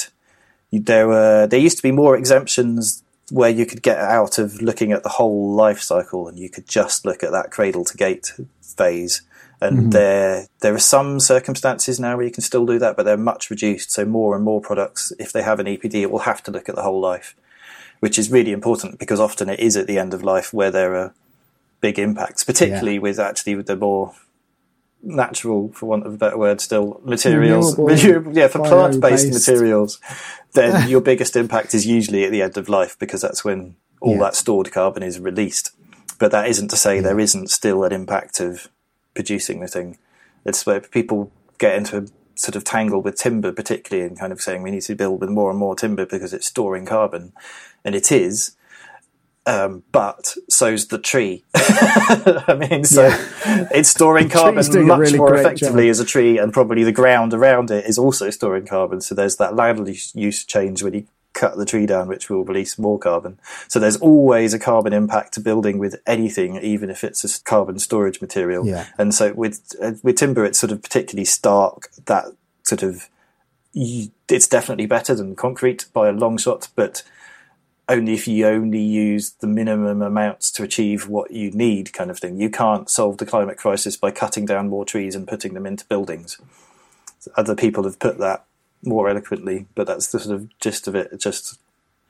[0.72, 4.92] there were there used to be more exemptions where you could get out of looking
[4.92, 8.34] at the whole life cycle, and you could just look at that cradle to gate
[8.62, 9.22] phase.
[9.62, 9.90] And mm-hmm.
[9.90, 13.50] there there are some circumstances now where you can still do that, but they're much
[13.50, 13.92] reduced.
[13.92, 16.70] So more and more products, if they have an EPD, it will have to look
[16.70, 17.36] at the whole life
[18.00, 20.96] which is really important because often it is at the end of life where there
[20.96, 21.14] are
[21.82, 23.00] big impacts, particularly Yeah.
[23.02, 24.14] with actually with the more
[25.02, 27.78] natural, for want of a better word, still materials.
[27.78, 30.00] Renewable, yeah, for plant-based materials,
[30.54, 34.14] then your biggest impact is usually at the end of life because that's when all
[34.14, 34.20] Yeah.
[34.24, 35.72] that stored carbon is released.
[36.20, 38.68] But that isn't to say there isn't still an impact of
[39.14, 39.98] producing the thing.
[40.46, 42.06] It's where people get into a
[42.36, 45.30] sort of tangle with timber, particularly, and kind of saying we need to build with
[45.30, 47.34] more and more timber because it's storing carbon,
[47.84, 48.56] and it is.
[49.46, 51.44] Um, but so's the tree.
[51.56, 53.10] I mean, so
[53.72, 55.92] it's storing carbon tree's doing a much really more effectively job.
[55.92, 59.02] as a tree, and probably the ground around it is also storing carbon.
[59.02, 61.08] So there's that land use- use change when you
[61.40, 63.40] cut the tree down, which will release more carbon.
[63.68, 67.80] So there's always a carbon impact to building with anything, even if it's a carbon
[67.80, 68.66] storage material.
[68.66, 68.88] Yeah.
[68.98, 72.26] And so with uh, with timber, it's sort of particularly stark that
[72.64, 73.10] sort of
[73.74, 77.04] it's definitely better than concrete by a long shot, but
[77.88, 82.20] only if you only use the minimum amounts to achieve what you need, kind of
[82.20, 82.40] thing.
[82.40, 85.86] You can't solve the climate crisis by cutting down more trees and putting them into
[85.86, 86.40] buildings.
[87.36, 88.46] Other people have put that
[88.84, 91.10] more eloquently, but that's the sort of gist of it.
[91.12, 91.60] It just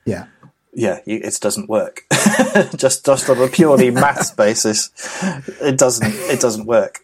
[0.04, 0.26] Yeah.
[0.72, 2.04] yeah, you, it doesn't work.
[2.76, 4.90] just just on a purely maths basis,
[5.60, 7.00] it doesn't it doesn't work,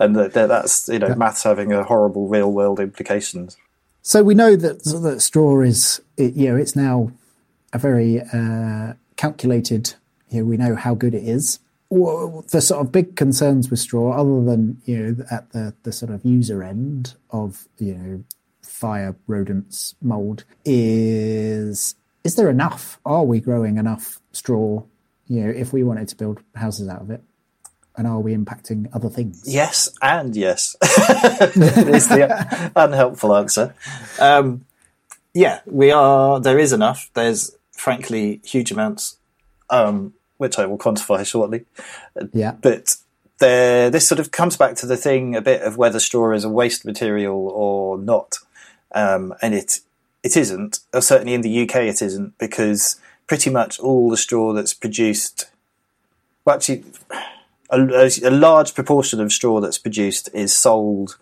[0.00, 3.56] and that, that- that's you know maths having a horrible real world implications.
[4.02, 7.10] So we know that that straw is, it, you know, it's now
[7.72, 9.94] a very uh, calculated.
[10.30, 11.58] You know, we know how good it is.
[11.90, 16.12] The sort of big concerns with straw, other than you know, at the the sort
[16.12, 18.24] of user end of you know,
[18.66, 21.94] fire, rodents, mold, is
[22.24, 22.98] is there enough?
[23.04, 24.82] Are we growing enough straw?
[25.28, 27.22] You know, if we wanted to build houses out of it,
[27.96, 29.44] and are we impacting other things?
[29.46, 33.74] Yes, and yes is the unhelpful answer.
[34.20, 34.66] Um,
[35.34, 36.40] yeah, we are.
[36.40, 37.10] There is enough.
[37.14, 39.16] There's frankly huge amounts,
[39.70, 41.64] um, which I will quantify shortly.
[42.32, 42.52] Yeah.
[42.60, 42.96] But
[43.38, 46.44] there, this sort of comes back to the thing a bit of whether straw is
[46.44, 48.38] a waste material or not,
[48.92, 49.80] um, and it
[50.22, 50.80] it isn't.
[50.92, 55.46] Or certainly in the UK, it isn't because pretty much all the straw that's produced,
[56.44, 56.84] well, actually,
[57.70, 61.18] a, a, large proportion of straw that's produced is sold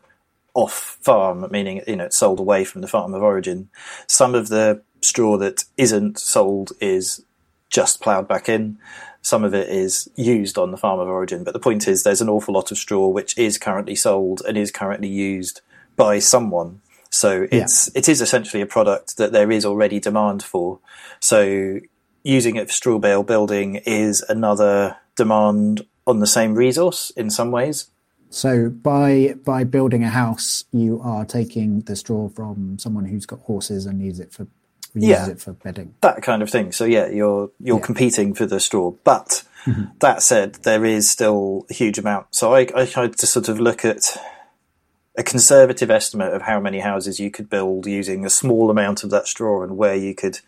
[0.54, 3.68] off farm, meaning you know it's sold away from the farm of origin.
[4.06, 7.24] Some of the straw that isn't sold is
[7.70, 8.78] just ploughed back in.
[9.20, 11.44] Some of it is used on the farm of origin.
[11.44, 14.56] But the point is, there's an awful lot of straw which is currently sold and
[14.56, 15.60] is currently used
[15.96, 16.80] by someone.
[17.14, 20.80] So it's it is essentially a product that there is already demand for.
[21.20, 21.78] So
[22.22, 27.50] using it for straw bale building is another demand on the same resource in some
[27.50, 27.88] ways.
[28.30, 33.40] So by by building a house, you are taking the straw from someone who's got
[33.40, 34.46] horses and uses it for
[34.94, 35.28] uses Yeah.
[35.28, 35.94] it for bedding.
[36.00, 36.72] that kind of thing.
[36.72, 37.84] So yeah, you're you're Yeah.
[37.86, 38.92] competing for the straw.
[39.04, 39.84] But mm-hmm.
[40.00, 42.26] that said, there is still a huge amount.
[42.32, 44.16] So I, I tried to sort of look at
[45.16, 49.10] a conservative estimate of how many houses you could build using a small amount of
[49.10, 50.40] that straw and where you could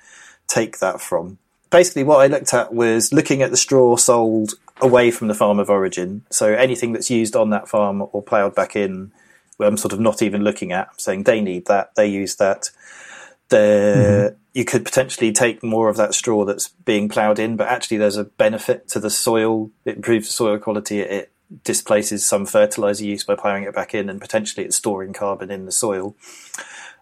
[0.46, 1.38] take that from.
[1.70, 5.58] Basically, what I looked at was looking at the straw sold away from the farm
[5.58, 6.24] of origin.
[6.30, 9.12] So anything that's used on that farm or ploughed back in,
[9.58, 10.88] well, I'm sort of not even looking at.
[10.88, 12.70] I'm saying they need that, they use that
[13.48, 14.36] there mm-hmm.
[14.54, 18.16] you could potentially take more of that straw that's being ploughed in, but actually there's
[18.16, 19.70] a benefit to the soil.
[19.84, 21.00] It improves the soil quality.
[21.00, 21.30] It
[21.64, 25.64] displaces some fertilizer use by ploughing it back in, and potentially it's storing carbon in
[25.64, 26.16] the soil.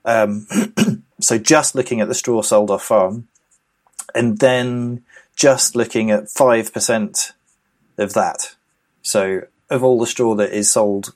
[0.04, 0.46] Um,
[1.20, 3.28] so just looking at the straw sold off farm,
[4.14, 7.32] and then just looking at five percent
[7.98, 8.54] of that.
[9.02, 11.14] So of all the straw that is sold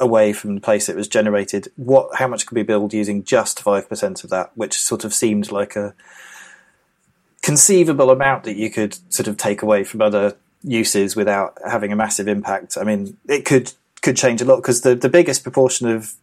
[0.00, 3.60] away from the place it was generated, what how much could we build using just
[3.60, 5.94] five percent of that, which sort of seemed like a
[7.42, 11.96] conceivable amount that you could sort of take away from other uses without having a
[11.96, 12.76] massive impact.
[12.78, 16.14] I mean, it could could change a lot because the the biggest proportion of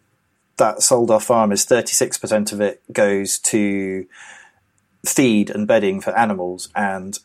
[0.58, 4.06] that sold off farm is thirty six percent of it goes to
[5.06, 6.70] feed and bedding for animals.
[6.76, 7.20] And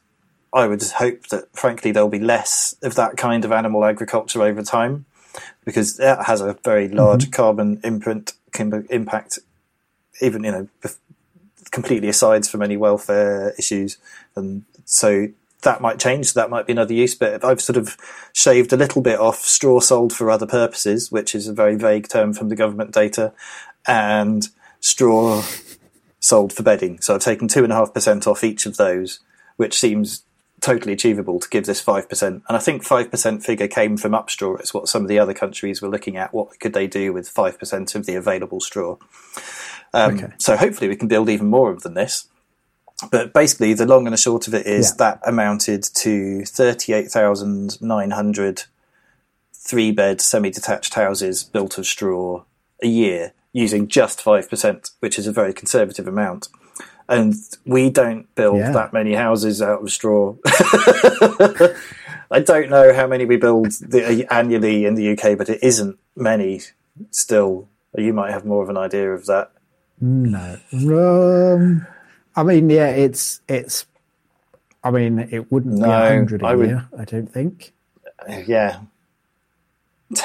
[0.53, 4.63] I would hope that frankly there'll be less of that kind of animal agriculture over
[4.63, 5.07] time
[5.65, 6.99] because that has a very mm-hmm.
[6.99, 9.39] large carbon imprint impact,
[10.21, 10.69] even you know,
[11.71, 13.99] completely aside from any welfare issues,
[14.35, 15.29] and so
[15.63, 16.35] that might change.
[16.35, 17.15] That might be another use.
[17.15, 17.97] But I've sort of
[18.33, 22.09] shaved a little bit off straw sold for other purposes, which is a very vague
[22.09, 23.33] term from the government data,
[23.87, 24.49] and
[24.81, 25.43] straw
[26.21, 27.01] sold for bedding.
[27.01, 29.21] So I've taken two and a half percent off each of those,
[29.57, 30.23] which seems
[30.61, 32.23] totally achievable to give this 5%.
[32.23, 34.61] And I think 5% figure came from upstraw.
[34.61, 36.33] It's what some of the other countries were looking at.
[36.35, 38.97] What could they do with 5% of the available straw?
[39.93, 40.33] Um, Okay.
[40.39, 42.29] So hopefully we can build even more of than this.
[43.11, 44.95] But basically, the long and the short of it is Yeah.
[44.99, 48.65] that amounted to 38,900
[49.53, 52.43] three bed semi detached houses built of straw
[52.83, 56.49] a year using just 5%, which is a very conservative amount.
[57.09, 57.35] And
[57.67, 58.73] we don't build Yeah.
[58.73, 60.35] that many houses out of straw.
[62.33, 65.99] I don't know how many we build the, annually in the UK, but it isn't
[66.17, 66.63] many
[67.11, 67.69] still.
[67.97, 69.51] You might have more of an idea of that.
[70.01, 70.57] No.
[70.73, 71.87] Um,
[72.37, 73.87] I mean, yeah, it's it's.
[74.83, 76.89] I mean, it wouldn't be a hundred a I would- year.
[76.99, 77.73] I don't think.
[78.47, 78.81] Yeah.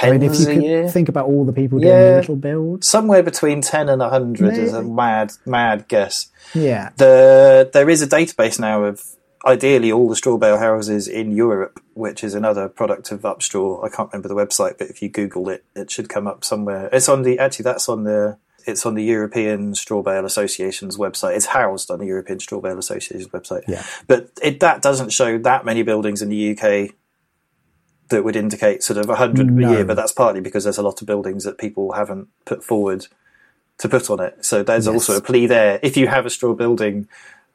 [0.02, 0.90] I mean, if you year?
[0.90, 2.16] think about all the people doing Yeah.
[2.16, 7.88] little builds, somewhere between 10 and 100 is a mad mad guess yeah, the there
[7.88, 9.04] is a database now of
[9.46, 13.90] ideally all the straw bale houses in Europe which is another product of Upstraw I
[13.90, 17.08] can't remember the website but if you google it it should come up somewhere it's
[17.08, 21.36] on the actually that's on the it's on the European Straw Bale Association's website.
[21.36, 23.64] It's housed on the European Straw Bale Association's website.
[23.68, 23.84] Yeah.
[24.08, 26.96] But it, that doesn't show that many buildings in the UK
[28.10, 29.68] that would indicate sort of 100 No.
[29.68, 32.64] a year, but that's partly because there's a lot of buildings that people haven't put
[32.64, 33.08] forward
[33.80, 34.46] to put on it.
[34.46, 34.94] So there's Yes.
[34.94, 35.80] also a plea there.
[35.82, 37.08] If you have a straw building,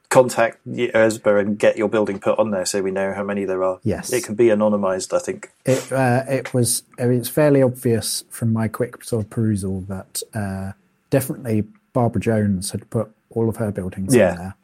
[0.09, 3.63] contact ERSBA and get your building put on there so we know how many there
[3.63, 3.79] are.
[3.83, 4.11] Yes.
[4.11, 5.51] It can be anonymised, I think.
[5.65, 6.83] it uh, it was.
[6.99, 10.73] I mean, it's fairly obvious from my quick sort of perusal that uh,
[11.11, 14.33] definitely Barbara Jones had put all of her buildings Yeah.
[14.35, 14.55] there,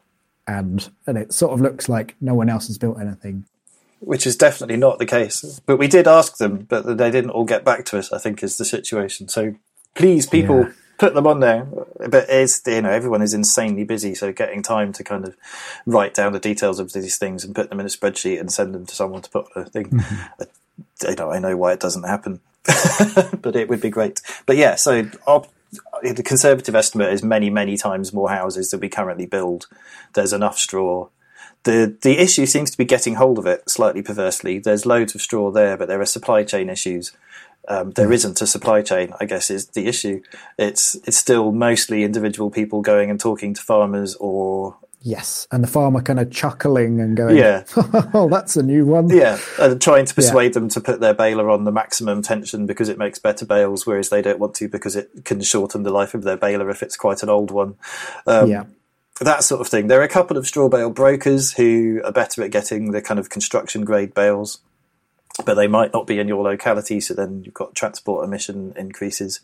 [0.48, 3.44] and and it sort of looks like no one else has built anything.
[4.00, 5.60] Which is definitely not the case.
[5.66, 8.42] But we did ask them, but they didn't all get back to us, I think
[8.42, 9.28] is the situation.
[9.28, 9.54] So
[9.96, 10.72] please, people, Yeah.
[10.98, 11.66] put them on there.
[12.08, 15.34] But it's, you know, everyone is insanely busy, so getting time to kind of
[15.84, 18.72] write down the details of these things and put them in a spreadsheet and send
[18.72, 20.00] them to someone to put on a thing.
[20.40, 20.44] I,
[21.08, 22.38] you know, I know why it doesn't happen,
[23.42, 24.20] but it would be great.
[24.46, 25.42] But yeah, so our,
[26.02, 29.66] the conservative estimate is many, many times more houses than we currently build.
[30.14, 31.08] There's enough straw.
[31.64, 34.58] The the issue seems to be getting hold of it slightly perversely.
[34.58, 37.12] There's loads of straw there, but there are supply chain issues.
[37.68, 40.22] Um, there isn't a supply chain, I guess, is the issue.
[40.58, 45.68] It's it's still mostly individual people going and talking to farmers or Yes, and the
[45.68, 47.64] farmer kind of chuckling and going, Yeah.
[48.14, 51.50] oh, that's a new one." Yeah, and trying to persuade them to put their baler
[51.50, 54.96] on the maximum tension because it makes better bales, whereas they don't want to because
[54.96, 57.76] it can shorten the life of their baler if it's quite an old one.
[58.26, 58.64] Um, yeah.
[59.20, 59.86] That sort of thing.
[59.88, 63.18] There are a couple of straw bale brokers who are better at getting the kind
[63.18, 64.60] of construction grade bales,
[65.44, 69.40] but they might not be in your locality, so then you've got transport emission increases.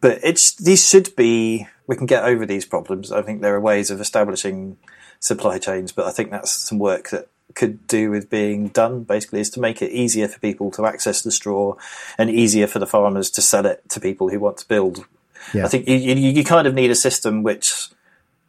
[0.00, 3.12] But it's these should be we can get over these problems.
[3.12, 4.76] I think there are ways of establishing
[5.20, 9.40] supply chains, but I think that's some work that could do with being done basically
[9.40, 11.76] is to make it easier for people to access the straw
[12.16, 15.04] and easier for the farmers to sell it to people who want to build.
[15.52, 15.66] Yeah.
[15.66, 17.88] I think you, you, you kind of need a system which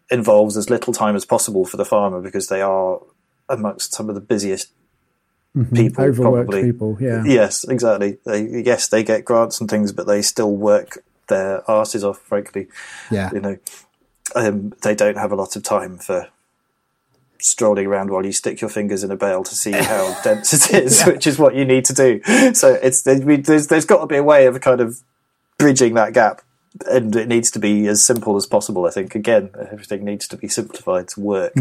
[0.09, 3.01] involves as little time as possible for the farmer because they are
[3.49, 4.69] amongst some of the busiest
[5.55, 5.75] mm-hmm.
[5.75, 6.71] people Overworked probably.
[6.71, 7.23] people, yeah.
[7.25, 8.19] Yes, exactly.
[8.25, 11.03] They, yes, they get grants and things, but they still work
[11.33, 12.19] their asses off.
[12.19, 12.67] Frankly,
[13.11, 13.29] Yeah.
[13.33, 13.57] you know,
[14.35, 16.27] um, they don't have a lot of time for
[17.39, 20.73] strolling around while you stick your fingers in a bale to see how dense it
[20.83, 22.21] is, which is what you need to do.
[22.53, 25.01] So it's there's there's got to be a way of kind of
[25.57, 26.41] bridging that gap.
[26.89, 28.87] And it needs to be as simple as possible.
[28.87, 31.53] I think again, everything needs to be simplified to work.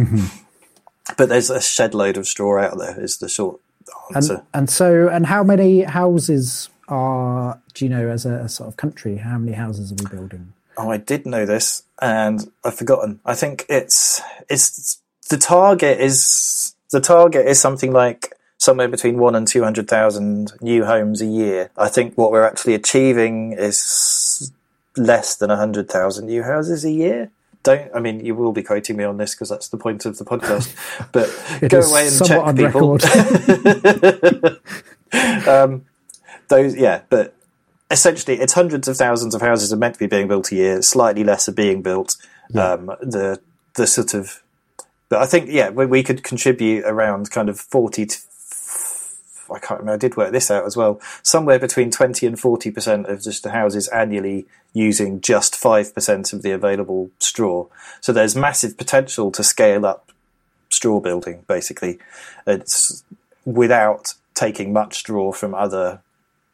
[1.18, 2.98] But there's a shed load of straw out there.
[2.98, 3.60] Is the short
[4.08, 4.42] And, answer.
[4.54, 8.76] and so, and how many houses are, do you know, as a, a sort of
[8.76, 10.52] country, how many houses are we building?
[10.76, 13.20] Oh, I did know this, and I've forgotten.
[13.24, 19.34] I think it's it's the target is the target is something like somewhere between one
[19.34, 21.70] and two hundred thousand new homes a year.
[21.76, 24.52] I think what we're actually achieving is
[24.96, 27.30] less than hundred thousand new houses a year.
[27.62, 30.18] Don't I mean you will be quoting me on this because that's the point of
[30.18, 30.74] the podcast.
[31.12, 31.28] But
[31.68, 32.98] go away and somewhat on check people.
[32.98, 34.60] record.
[35.48, 35.84] um,
[36.52, 37.34] those, yeah, but
[37.90, 40.82] essentially, it's hundreds of thousands of houses are meant to be being built a year.
[40.82, 42.16] Slightly less are being built.
[42.54, 43.40] Um, the
[43.74, 44.42] the sort of,
[45.08, 48.16] but I think yeah, we, we could contribute around kind of forty to.
[49.50, 49.94] I can't remember.
[49.94, 51.00] I did work this out as well.
[51.22, 56.32] Somewhere between twenty and forty percent of just the houses annually using just five percent
[56.32, 57.66] of the available straw.
[58.00, 60.12] So there's massive potential to scale up
[60.68, 61.44] straw building.
[61.46, 61.98] Basically,
[62.46, 63.02] it's
[63.46, 66.00] without taking much straw from other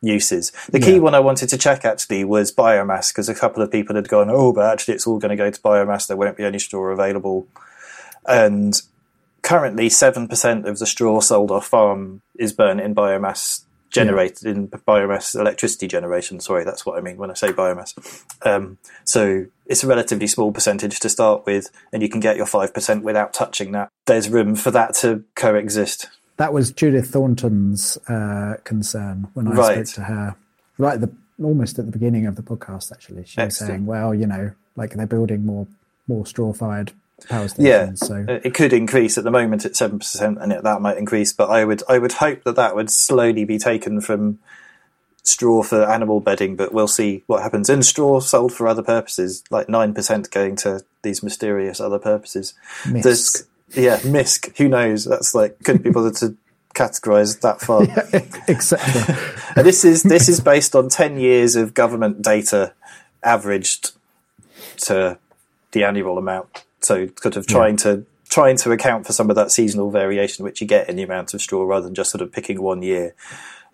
[0.01, 0.53] uses.
[0.71, 0.99] The key Yeah.
[1.01, 4.31] one I wanted to check actually was biomass because a couple of people had gone,
[4.31, 6.07] oh, but actually it's all going to go to biomass.
[6.07, 7.47] There won't be any straw available.
[8.27, 8.75] And
[9.43, 15.35] currently, 7% of the straw sold off farm is burnt in biomass generated in biomass
[15.35, 16.41] electricity generation.
[16.41, 17.95] Sorry, that's what I mean when I say biomass.
[18.45, 22.45] Um, so it's a relatively small percentage to start with, and you can get your
[22.47, 23.89] 5% without touching that.
[24.07, 26.11] There's room for that to coexist.
[26.39, 29.87] That was Judith Thornton's uh, concern when I Right.
[29.87, 30.37] spoke to her,
[30.79, 31.11] right at the
[31.43, 32.91] almost at the beginning of the podcast.
[32.93, 35.67] Actually, she was saying, "Well, you know, like they're building more
[36.07, 36.93] more straw fired
[37.29, 39.19] power stations." Yeah, stations." So it could increase.
[39.19, 41.33] At the moment, it's seven percent, and it, that might increase.
[41.33, 44.39] But I would, I would hope that that would slowly be taken from
[45.25, 46.55] straw for animal bedding.
[46.55, 47.69] But we'll see what happens.
[47.69, 52.55] And straw sold for other purposes, like nine percent going to these mysterious other purposes.
[52.85, 53.03] Misc.
[53.03, 53.45] There's-
[53.75, 54.57] yeah, misc.
[54.59, 55.05] Who knows?
[55.05, 56.37] That's like couldn't be bothered to
[56.75, 57.83] categorize that far.
[58.49, 59.17] etc.
[59.57, 62.73] And this is this is based on ten years of government data
[63.23, 63.93] averaged
[64.79, 65.19] to
[65.73, 66.65] the annual amount.
[66.81, 70.61] So sort of trying to trying to account for some of that seasonal variation which
[70.61, 73.15] you get in the amount of straw rather than just sort of picking one year.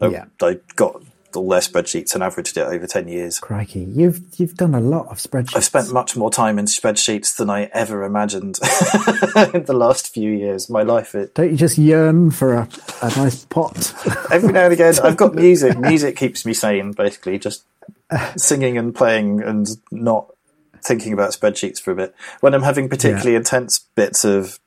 [0.00, 0.24] I- Yeah.
[0.40, 1.02] I got
[1.36, 3.38] all their spreadsheets and averaged it over ten years.
[3.38, 5.56] Crikey, you've you've done a lot of spreadsheets.
[5.56, 8.58] I've spent much more time in spreadsheets than I ever imagined
[9.54, 10.70] in the last few years.
[10.70, 12.68] My life it Don't you just yearn for a,
[13.02, 13.94] a nice pot?
[14.30, 15.78] every now and again I've got music.
[15.78, 17.64] Music keeps me sane, basically, just
[18.36, 20.32] singing and playing and not
[20.82, 22.14] thinking about spreadsheets for a bit.
[22.40, 24.58] When I'm having particularly intense bits of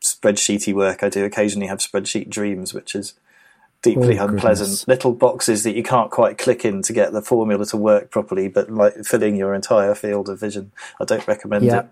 [0.00, 3.14] spreadsheety work, I do occasionally have spreadsheet dreams, which is
[3.94, 4.66] deeply Oh, unpleasant.
[4.68, 4.88] goodness.
[4.88, 8.48] Little boxes that you can't quite click in to get the formula to work properly,
[8.48, 10.72] but like filling your entire field of vision.
[11.00, 11.78] I don't recommend Yeah.
[11.80, 11.86] it.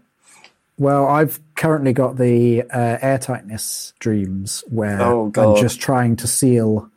[0.76, 6.90] Well, I've currently got the uh, airtightness dreams where Oh, I'm just trying to seal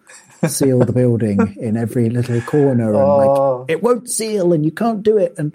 [0.48, 3.58] seal the building in every little corner, and Oh.
[3.62, 5.54] like it won't seal, and you can't do it, and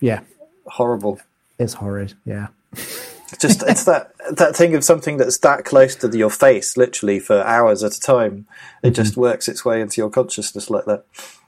[0.00, 0.20] yeah,
[0.66, 1.20] Horrible.
[1.58, 2.14] it's horrid.
[2.24, 2.48] Yeah,
[3.40, 7.42] just it's that that thing of something that's that close to your face literally for
[7.42, 8.46] hours at a time
[8.82, 9.22] it just mm-hmm.
[9.22, 11.04] works its way into your consciousness like that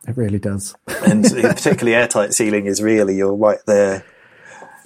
[0.07, 0.75] it really does.
[1.07, 4.05] and uh, particularly airtight sealing is really you're right there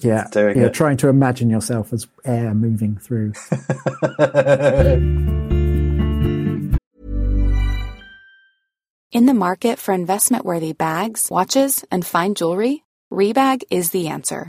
[0.00, 0.74] Yeah, Doing you're it.
[0.74, 3.32] trying to imagine yourself as air moving through.
[9.12, 12.82] In the market for investment worthy bags, watches, and fine jewelry,
[13.12, 14.48] Rebag is the answer.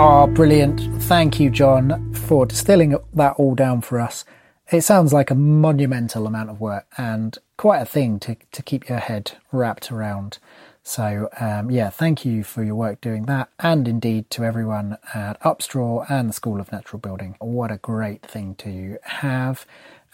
[0.00, 0.80] Ah, brilliant.
[1.02, 4.24] Thank you, John, for distilling that all down for us.
[4.70, 8.88] It sounds like a monumental amount of work and quite a thing to, to keep
[8.88, 10.38] your head wrapped around.
[10.84, 15.40] So, um, yeah, thank you for your work doing that, and indeed to everyone at
[15.42, 17.34] Upstraw and the School of Natural Building.
[17.40, 19.66] What a great thing to have.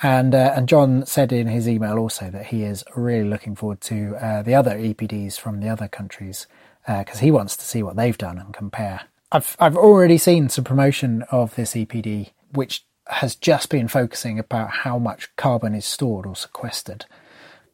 [0.03, 3.83] And uh, and John said in his email also that he is really looking forward
[3.83, 6.47] to uh, the other EPDs from the other countries
[6.87, 9.03] because he wants to see what they've done and compare.
[9.35, 14.71] I've I've already seen some promotion of this EPD, which has just been focusing about
[14.71, 17.07] how much carbon is stored or sequestered.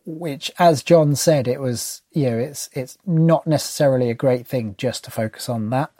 [0.07, 4.75] Which, as John said, it was you know it's it's not necessarily a great thing
[4.79, 5.91] just to focus on that.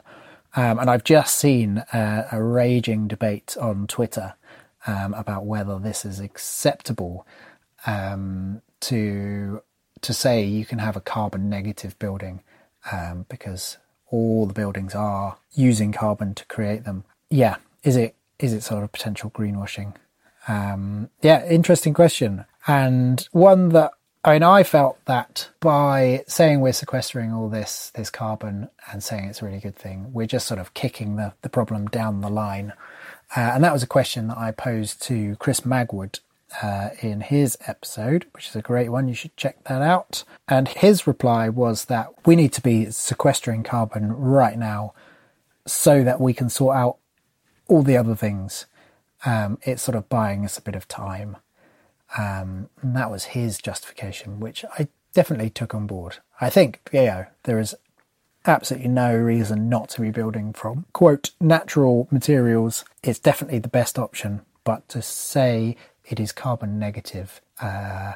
[0.55, 4.33] Um, and I've just seen a raging debate on Twitter
[4.87, 7.27] um, about whether this is acceptable
[7.85, 9.61] um, to
[10.01, 12.41] to say you can have a carbon negative building
[12.91, 13.77] um, because
[14.11, 17.03] all the buildings are using carbon to create them.
[17.29, 19.95] Yeah, is it is it sort of potential greenwashing?
[20.47, 23.91] Um, yeah, interesting question, and one that
[24.23, 29.25] I mean, I felt that by saying we're sequestering all this this carbon and saying
[29.25, 32.29] it's a really good thing, we're just sort of kicking the the problem down the
[32.29, 32.73] line.
[33.35, 36.19] Uh, and that was a question that I posed to Chris Magwood
[36.61, 39.07] uh, in his episode, which is a great one.
[39.07, 40.23] You should check that out.
[40.47, 44.93] And his reply was that we need to be sequestering carbon right now
[45.65, 46.97] so that we can sort out
[47.67, 48.65] all the other things.
[49.25, 51.37] Um, it's sort of buying us a bit of time.
[52.17, 56.17] Um, and that was his justification, which I definitely took on board.
[56.41, 57.75] I think, you know, there is
[58.45, 62.83] absolutely no reason not to be building from quote natural materials.
[63.03, 68.13] It's definitely the best option, but to say it is carbon negative, uh,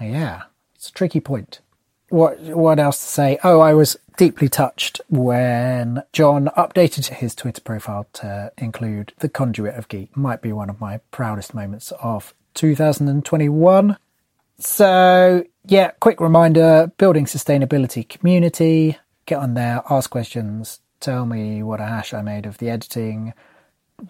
[0.00, 0.42] yeah,
[0.74, 1.60] it's a tricky point.
[2.08, 3.38] What what else to say?
[3.42, 9.74] Oh, I was deeply touched when John updated his Twitter profile to include the conduit
[9.74, 10.16] of geek.
[10.16, 13.96] Might be one of my proudest moments of 2021.
[14.58, 18.98] So yeah, quick reminder: building sustainability community.
[19.26, 23.34] Get on there, ask questions, tell me what a hash I made of the editing,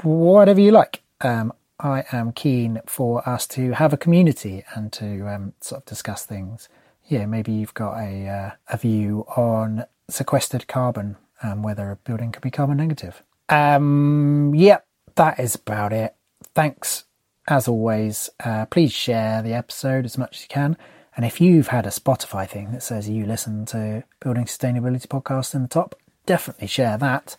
[0.03, 1.01] whatever you like.
[1.23, 5.87] Um, I am keen for us to have a community and to um, sort of
[5.87, 6.69] discuss things.
[7.05, 12.33] Yeah, maybe you've got a uh, a view on sequestered carbon and whether a building
[12.33, 13.23] can be carbon negative.
[13.49, 16.15] Um, yep, that is about it.
[16.55, 17.05] Thanks
[17.49, 18.31] as always.
[18.43, 20.77] Uh, please share the episode as much as you can.
[21.17, 25.55] And if you've had a Spotify thing that says you listen to Building Sustainability Podcast
[25.55, 25.95] in the top,
[26.27, 27.37] definitely share that.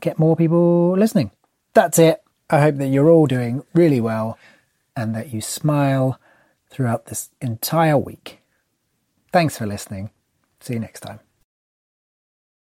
[0.00, 1.30] Get more people listening.
[1.74, 2.22] That's it.
[2.48, 4.38] I hope that you're all doing really well
[4.94, 6.20] and that you smile
[6.70, 8.40] throughout this entire week.
[9.32, 10.10] Thanks for listening.
[10.60, 11.25] See you next time.